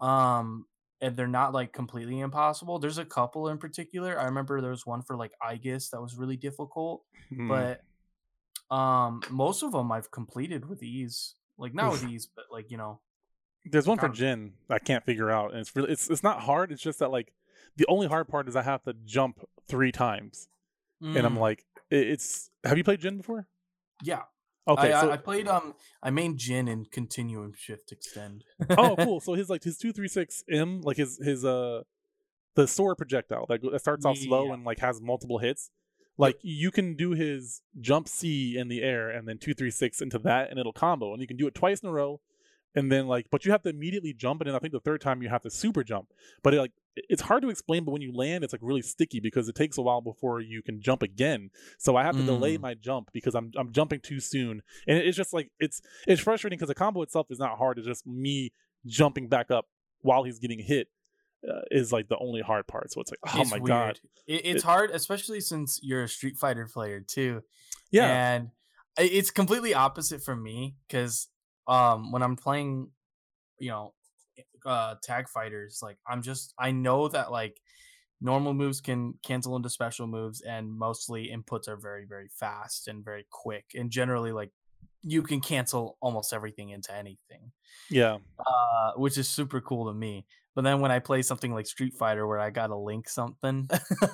[0.03, 0.65] Um,
[1.01, 2.79] and they're not like completely impossible.
[2.79, 4.19] There's a couple in particular.
[4.19, 7.47] I remember there was one for like Aegis that was really difficult, Mm-hmm.
[7.47, 7.81] but
[8.75, 11.35] um, most of them I've completed with ease.
[11.57, 12.99] Like not with ease, but like you know,
[13.65, 16.71] There's one for Jin I can't figure out, and it's really it's it's not hard.
[16.71, 17.33] It's just that like
[17.77, 20.47] the only hard part is I have to jump three times,
[21.01, 22.49] and I'm Mm, like, it's.
[22.63, 23.47] Have you played Jin before?
[24.03, 24.23] yeah.
[24.67, 28.45] Okay, I, so I, played um I main Jin and continuum shift extend.
[28.69, 29.19] oh cool.
[29.23, 31.81] So his like his two three six M like his his uh
[32.55, 35.69] the sword projectile that that starts off slow and like has multiple hits.
[36.17, 40.01] Like you can do his jump C in the air and then two three six
[40.01, 42.21] into that and it'll combo and you can do it twice in a row.
[42.75, 44.99] And then like, but you have to immediately jump, and then I think the third
[44.99, 46.07] time you have to super jump.
[46.41, 47.83] But it, like, it's hard to explain.
[47.85, 50.61] But when you land, it's like really sticky because it takes a while before you
[50.61, 51.49] can jump again.
[51.79, 52.61] So I have to delay Mm.
[52.61, 56.57] my jump because I'm I'm jumping too soon, and it's just like it's it's frustrating
[56.57, 57.77] because the combo itself is not hard.
[57.77, 58.51] It's just me
[58.85, 59.65] jumping back up
[60.01, 60.87] while he's getting hit
[61.49, 62.91] uh, is like the only hard part.
[62.91, 66.07] So it's like, oh It's my god, It, it's It- hard, especially since you're a
[66.09, 67.41] Street Fighter player too.
[67.91, 68.49] yeah, And
[68.97, 71.29] it's completely opposite from me because
[71.67, 72.91] um when I'm playing,
[73.59, 73.93] you know,
[74.65, 77.59] uh tag fighters, like I'm just I know that like
[78.21, 83.03] normal moves can cancel into special moves and mostly inputs are very very fast and
[83.03, 84.51] very quick and generally like
[85.01, 87.51] you can cancel almost everything into anything
[87.89, 90.25] yeah, uh, which is super cool to me.
[90.55, 93.69] But then when I play something like Street Fighter where I gotta link something,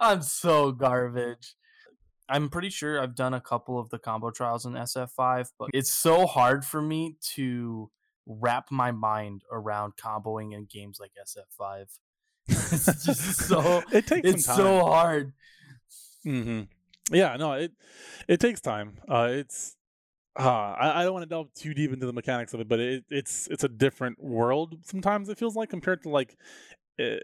[0.00, 1.54] I'm so garbage.
[2.28, 5.92] I'm pretty sure I've done a couple of the combo trials in SF5, but it's
[5.92, 7.90] so hard for me to
[8.26, 11.88] wrap my mind around comboing in games like SF5.
[12.48, 14.64] it's just so it takes it's some time.
[14.64, 15.32] so hard.
[16.24, 16.62] hmm
[17.10, 17.72] Yeah, no, it
[18.28, 18.98] it takes time.
[19.08, 19.76] Uh, it's
[20.38, 20.42] uh,
[20.78, 23.04] I, I don't want to delve too deep into the mechanics of it, but it,
[23.10, 24.76] it's it's a different world.
[24.84, 26.36] Sometimes it feels like compared to like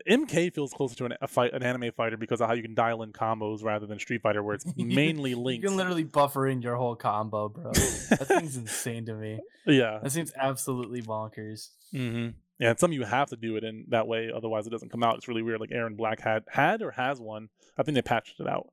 [0.08, 2.74] MK feels closer to an, a fight, an anime fighter because of how you can
[2.74, 5.62] dial in combos rather than Street Fighter, where it's mainly linked.
[5.62, 7.72] You can literally buffer in your whole combo, bro.
[7.72, 9.40] that thing's insane to me.
[9.66, 11.70] yeah, That seems absolutely bonkers.
[11.92, 14.88] hmm yeah, and some you have to do it in that way, otherwise it doesn't
[14.90, 15.16] come out.
[15.16, 15.60] It's really weird.
[15.60, 17.50] Like Erron Black had had or has one.
[17.76, 18.68] I think they patched it out.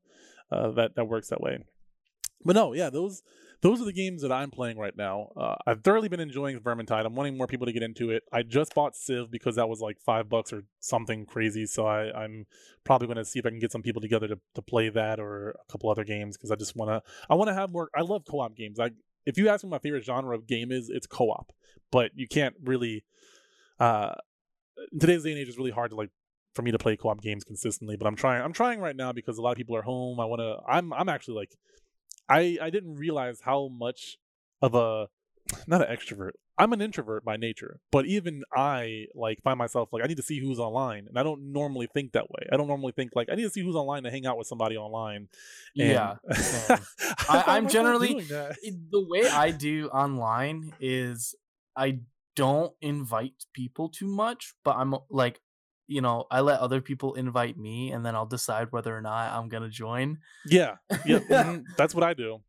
[0.50, 1.58] Uh, that that works that way.
[2.46, 3.24] But no, yeah, those
[3.64, 5.30] those are the games that I'm playing right now.
[5.38, 7.06] Uh, I've thoroughly been enjoying Vermintide.
[7.06, 8.24] I'm wanting more people to get into it.
[8.32, 11.66] I just bought Civ because that was like five bucks or something crazy.
[11.66, 12.46] So I, I'm
[12.84, 15.18] probably going to see if I can get some people together to, to play that
[15.18, 17.10] or a couple other games because I just want to.
[17.30, 17.90] I want to have more.
[17.96, 18.82] I love co-op games.
[18.82, 18.92] I
[19.26, 21.54] if you ask me my favorite genre of game is, it's co-op.
[21.90, 23.06] But you can't really.
[23.80, 24.16] Uh,
[24.92, 26.10] in today's day and age, is really hard to like
[26.54, 27.96] for me to play co-op games consistently.
[27.96, 28.42] But I'm trying.
[28.42, 30.20] I'm trying right now because a lot of people are home.
[30.20, 30.58] I want to.
[30.68, 30.92] I'm.
[30.92, 31.56] I'm actually like.
[32.30, 34.18] I I didn't realize how much
[34.62, 35.08] of a
[35.68, 36.32] not an extrovert.
[36.58, 40.24] I'm an introvert by nature, but even I like find myself like I need to
[40.24, 42.48] see who's online, and I don't normally think that way.
[42.52, 44.48] I don't normally think like I need to see who's online to hang out with
[44.48, 45.30] somebody online.
[45.78, 46.16] And Yeah.
[47.28, 48.18] I I'm generally-.
[48.20, 51.36] It- eh, the way I do online is
[51.76, 52.00] I
[52.36, 55.40] don't invite people too much, but I'm like,
[55.88, 59.32] you know, I let other people invite me and then I'll decide whether or not
[59.34, 60.20] I'm going to join.
[60.46, 60.76] yeah,
[61.06, 62.42] yeah, mhm, that's what I do.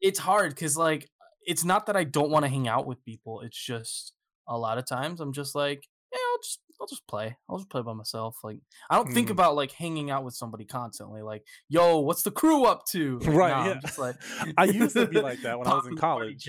[0.00, 1.08] It's hard because, like,
[1.46, 3.40] it's not that I don't want to hang out with people.
[3.40, 4.12] It's just
[4.48, 7.36] a lot of times I'm just like, yeah, I'll just I'll just play.
[7.48, 8.36] I'll just play by myself.
[8.42, 8.58] Like
[8.90, 9.32] I don't think Mhm.
[9.32, 11.22] about like hanging out with somebody constantly.
[11.22, 13.18] Like, yo, what's the crew up to?
[13.20, 13.80] Like, Right, nah, yeah.
[13.96, 14.16] Like
[14.58, 16.48] I used to be like that when I was in college.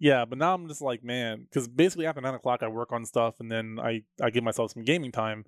[0.00, 3.04] Yeah, but now I'm just like, man, because basically after nine o'clock I work on
[3.04, 5.44] stuff, and then I I give myself some gaming time,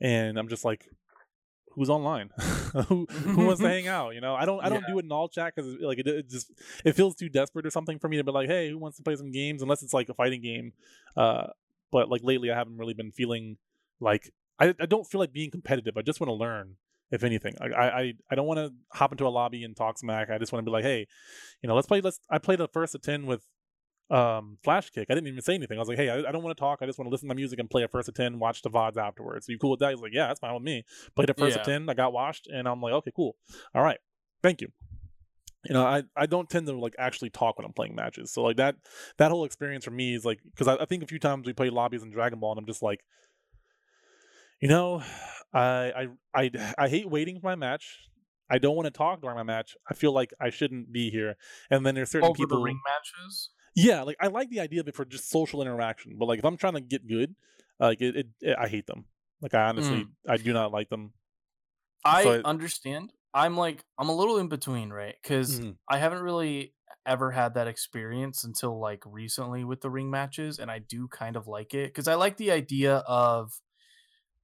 [0.00, 0.88] and I'm just like,
[1.74, 2.30] who's online?
[2.88, 4.14] who who wants to hang out?
[4.14, 4.94] You know, I don't I don't Yeah.
[4.94, 6.50] do it in all chat because like it, it just
[6.84, 9.02] it feels too desperate or something for me to be like, hey, who wants to
[9.02, 9.60] play some games?
[9.62, 10.72] Unless it's like a fighting game.
[11.16, 11.48] Uh,
[11.90, 13.58] but like lately I haven't really been feeling
[14.00, 15.96] like I I don't feel like being competitive.
[15.98, 16.76] I just want to learn.
[17.10, 20.30] If anything, I I I don't want to hop into a lobby and talk smack.
[20.30, 21.06] I just want to be like, hey,
[21.60, 22.00] you know, let's play.
[22.00, 22.18] Let's.
[22.30, 23.44] I played a first of ten with
[24.12, 25.06] um, Flash Kick.
[25.10, 25.78] I didn't even say anything.
[25.78, 26.80] I was like, hey, I, I don't want to talk.
[26.82, 28.70] I just want to listen to music and play a first of 10, watch the
[28.70, 29.46] VODs afterwards.
[29.46, 29.90] So you cool with that?
[29.90, 30.84] He's like, yeah, that's fine with me.
[31.16, 31.62] Played a first Yeah.
[31.62, 31.88] of 10.
[31.88, 33.36] I got washed and I'm like, okay, cool.
[33.74, 33.98] All right.
[34.42, 34.68] Thank you.
[35.64, 38.32] You know, I, I don't tend to like actually talk when I'm playing matches.
[38.32, 38.76] So like that
[39.18, 41.52] that whole experience for me is like because I, I think a few times we
[41.52, 43.04] played lobbies in Dragon Ball and I'm just like,
[44.60, 45.02] you know,
[45.54, 48.00] I I I, I hate waiting for my match.
[48.50, 49.76] I don't want to talk during my match.
[49.88, 51.36] I feel like I shouldn't be here.
[51.70, 53.50] And then there's certain for people the ring matches.
[53.74, 56.44] Yeah, like I like the idea of it for just social interaction, but like if
[56.44, 57.34] I'm trying to get good,
[57.80, 59.06] uh, like it, it, it I hate them.
[59.40, 61.14] Like I honestly, I do not like them.
[62.04, 63.12] I So I- understand.
[63.34, 65.16] I'm like I'm a little in between, right?
[65.22, 65.76] Because Mhm.
[65.88, 66.74] I haven't really
[67.06, 71.36] ever had that experience until like recently with the ring matches, and I do kind
[71.36, 73.60] of like it because I like the idea of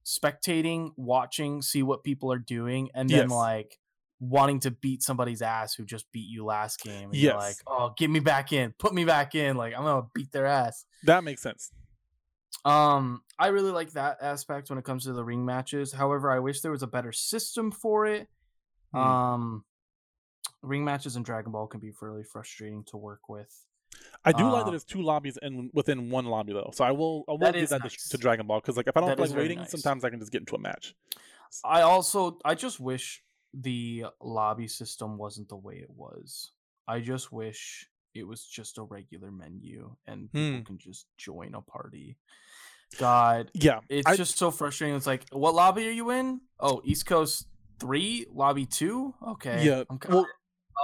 [0.05, 3.29] spectating, watching, see what people are doing, and then Yes.
[3.29, 3.79] like
[4.19, 7.09] wanting to beat somebody's ass who just beat you last game.
[7.09, 9.55] And you're like, oh, get me back in, put me back in.
[9.57, 10.85] Like I'm gonna beat their ass.
[11.03, 11.71] That makes sense.
[12.65, 15.93] Um, I really like that aspect when it comes to the ring matches.
[15.93, 18.27] However, I wish there was a better system for it.
[18.91, 18.97] Hmm.
[18.99, 19.65] Um,
[20.61, 23.65] ring matches in Dragon Ball can be really frustrating to work with.
[24.25, 26.71] I do like Uh, that there's two lobbies and within one lobby though.
[26.73, 28.03] So I will I will That give that nice.
[28.03, 29.71] to, to Dragon Ball because like if I don't That like waiting, nice.
[29.71, 30.95] sometimes I can just get into a match.
[31.63, 36.51] I also, I just wish the lobby system wasn't the way it was.
[36.87, 40.63] I just wish it was just a regular menu and people Hmm.
[40.63, 42.17] can just join a party.
[42.97, 44.95] God, Yeah, it's I- just so frustrating.
[44.95, 46.41] It's like, what lobby are you in?
[46.59, 47.47] Oh, East Coast
[47.79, 49.13] three, lobby two.
[49.25, 50.27] Okay, Yeah, I'm well,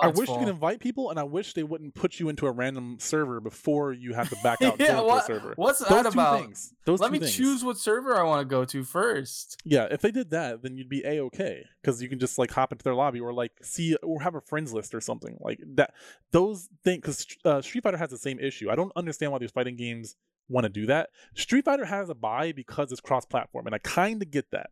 [0.02, 2.48] oh, I wish you could invite people, and I wish they wouldn't put you into
[2.48, 5.54] a random server before you have to back out yeah, go to a what, server.
[5.56, 6.42] what's Those that about?
[6.42, 6.74] things.
[6.86, 7.36] Those Let me things.
[7.36, 9.62] choose what server I want to go to first.
[9.66, 12.52] Yeah, if they did that, then you'd be a okay because you can just like
[12.52, 15.60] hop into their lobby or like see or have a friends list or something like
[15.76, 15.94] that.
[16.32, 18.70] Those things because uh, Street Fighter has the same issue.
[18.70, 20.16] I don't understand why these fighting games
[20.50, 21.10] want to do that.
[21.34, 24.70] Street Fighter has a buy because it's cross-platform, and I kind of get that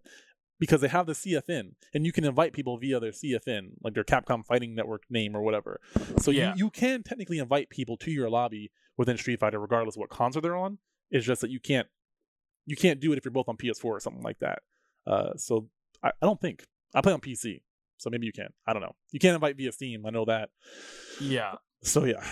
[0.64, 4.06] because they have the CFN and you can invite people via their CFN, like their
[4.06, 5.82] Capcom Fighting Network name or whatever.
[6.20, 6.54] So Yeah.
[6.56, 10.10] you you can technically invite people to your lobby within Street Fighter regardless of what
[10.10, 10.78] console they're on.
[11.12, 11.88] It's just that you can't
[12.66, 14.60] you can't do it if you're both on PS4 or something like that.
[15.06, 15.68] Uh, so
[16.02, 16.64] I, I don't think
[16.96, 17.62] I play on PC,
[17.98, 18.50] so maybe you can.
[18.66, 18.96] I don't know.
[19.12, 20.06] You can't invite via Steam.
[20.06, 20.50] I know that.
[21.20, 21.56] Yeah.
[21.82, 22.24] So yeah,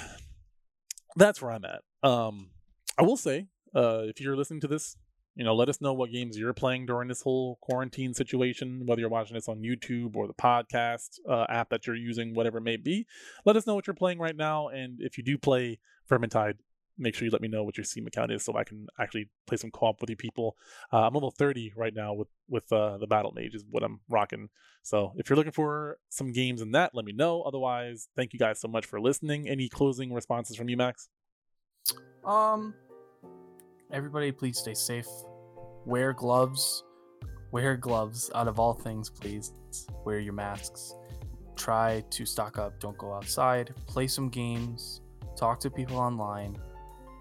[1.18, 1.82] that's where I'm at.
[2.10, 2.52] Um,
[2.98, 4.96] I will say, uh, if you're listening to this,
[5.36, 8.86] you know, let us know what games you're playing during this whole quarantine situation.
[8.86, 12.58] Whether you're watching this on YouTube or the podcast uh, app that you're using, whatever
[12.58, 13.08] it may be,
[13.46, 14.68] let us know what you're playing right now.
[14.68, 15.80] And if you do play
[16.10, 16.56] Vermintide,
[16.98, 19.30] make sure you let me know what your Steam account is so I can actually
[19.48, 20.58] play some co-op with you people.
[20.92, 24.02] Uh, I'm level 30 right now with with uh, the Battle Mage is what I'm
[24.10, 24.50] rocking.
[24.84, 27.42] So if you're looking for some games in that, let me know.
[27.44, 29.48] Otherwise, thank you guys so much for listening.
[29.48, 31.10] Any closing responses from you, Max?
[32.26, 32.76] Um,
[33.92, 35.08] everybody, please stay safe.
[35.86, 36.84] Wear gloves.
[37.52, 38.32] Wear gloves.
[38.34, 39.54] Out of all things, please
[40.06, 40.94] wear your masks.
[41.56, 42.80] Try to stock up.
[42.80, 43.74] Don't go outside.
[43.88, 45.02] Play some games.
[45.36, 46.58] Talk to people online.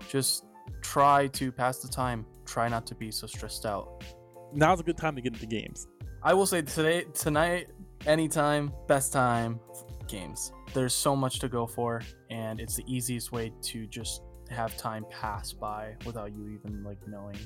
[0.09, 0.45] Just
[0.83, 2.25] try to pass the time.
[2.45, 4.05] Try not to be so stressed out.
[4.53, 5.87] Now's a good time to get into games.
[6.23, 7.69] I will say today, tonight,
[8.07, 9.59] anytime, best time,
[10.07, 10.53] games.
[10.75, 15.05] There's so much to go for, and it's the easiest way to just have time
[15.11, 17.37] pass by without you even like knowing.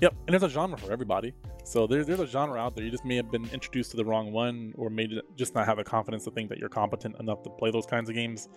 [0.00, 1.34] Yep, and there's a genre for everybody.
[1.64, 2.84] So there's there's a genre out there.
[2.84, 5.78] You just may have been introduced to the wrong one, or may just not have
[5.78, 8.48] the confidence to think that you're competent enough to play those kinds of games.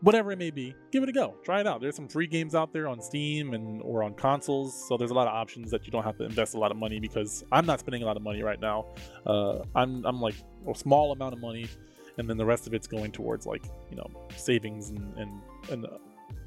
[0.00, 1.36] Whatever it may be, give it a go.
[1.42, 1.80] Try it out.
[1.80, 4.86] There's some free games out there on Steam and or on consoles.
[4.88, 6.76] So there's a lot of options that you don't have to invest a lot of
[6.76, 8.86] money because I'm not spending a lot of money right now.
[9.24, 10.34] Uh, I'm I'm like
[10.68, 11.68] a small amount of money,
[12.18, 15.40] and then the rest of it's going towards like you know savings and and
[15.70, 15.86] and.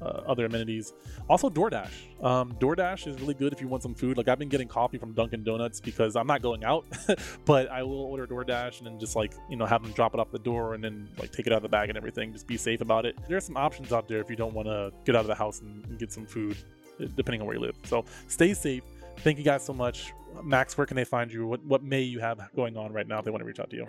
[0.02, 0.94] Uh, other amenities.
[1.28, 2.24] Also, DoorDash.
[2.24, 4.16] Um, DoorDash is really good if you want some food.
[4.16, 6.86] Like I've been getting coffee from Dunkin' Donuts because I'm not going out,
[7.44, 10.20] but I will order DoorDash and then just like you know have them drop it
[10.20, 12.32] off the door and then like take it out of the bag and everything.
[12.32, 13.14] Just be safe about it.
[13.28, 15.60] There's some options out there if you don't want to get out of the house
[15.60, 16.56] and, and get some food,
[16.98, 17.76] uh, depending on where you live.
[17.84, 18.84] So stay safe.
[19.18, 20.78] Thank you guys so much, Max.
[20.78, 21.46] Where can they find you?
[21.46, 23.68] What what may you have going on right now if they want to reach out
[23.68, 23.86] to you?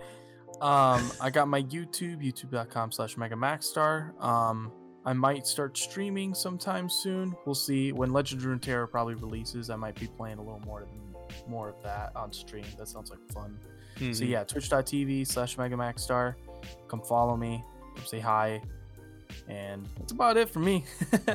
[0.61, 4.21] Um, I got my YouTube, youtube.com slash megamaxstar.
[4.21, 4.71] Um,
[5.05, 7.35] I might start streaming sometime soon.
[7.45, 7.91] We'll see.
[7.91, 11.15] When Legend of Runeterra probably releases, I might be playing a little more than
[11.47, 12.65] more of that on stream.
[12.77, 13.57] That sounds like fun.
[13.97, 14.27] So Mhm.
[14.29, 16.35] yeah, twitch.tv slash megamaxstar.
[16.87, 17.63] Come follow me.
[17.95, 18.61] Come say hi.
[19.47, 20.85] And that's about it for me.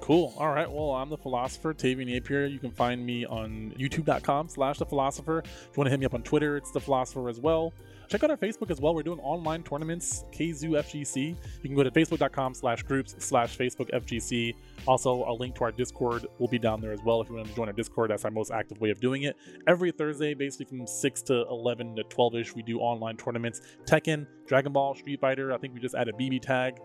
[0.00, 0.34] Cool.
[0.38, 0.70] All right.
[0.70, 2.46] Well, I'm the philosopher, Tavian Napier.
[2.46, 5.40] You can find me on youtube.com slash the philosopher.
[5.40, 7.72] If you want to hit me up on Twitter, it's the philosopher as well.
[8.08, 8.94] Check out our Facebook as well.
[8.94, 11.28] We're doing online tournaments, KZoo FGC.
[11.30, 14.54] You can go to facebook.com slash groups slash Facebook FGC.
[14.86, 17.48] Also, a link to our Discord will be down there as well if you want
[17.48, 18.10] to join our Discord.
[18.10, 19.36] That's our most active way of doing it.
[19.66, 23.60] Every Thursday, basically from 6 to 11 to 12 ish, we do online tournaments.
[23.86, 25.52] Tekken, Dragon Ball, Street Fighter.
[25.52, 26.78] I think we just added BB Tag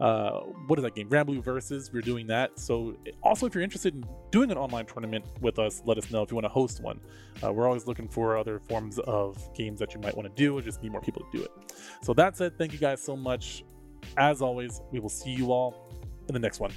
[0.00, 1.08] uh, what is that game?
[1.08, 1.92] Granblue Versus.
[1.92, 2.58] We're doing that.
[2.58, 6.22] So, also, if you're interested in doing an online tournament with us, let us know
[6.22, 7.00] if you want to host one.
[7.42, 10.54] Uh, we're always looking for other forms of games that you might want to do.
[10.54, 11.50] We just need more people to do it.
[12.02, 13.64] So, that said, thank you guys so much.
[14.16, 15.92] As always, we will see you all
[16.28, 16.72] in the next one.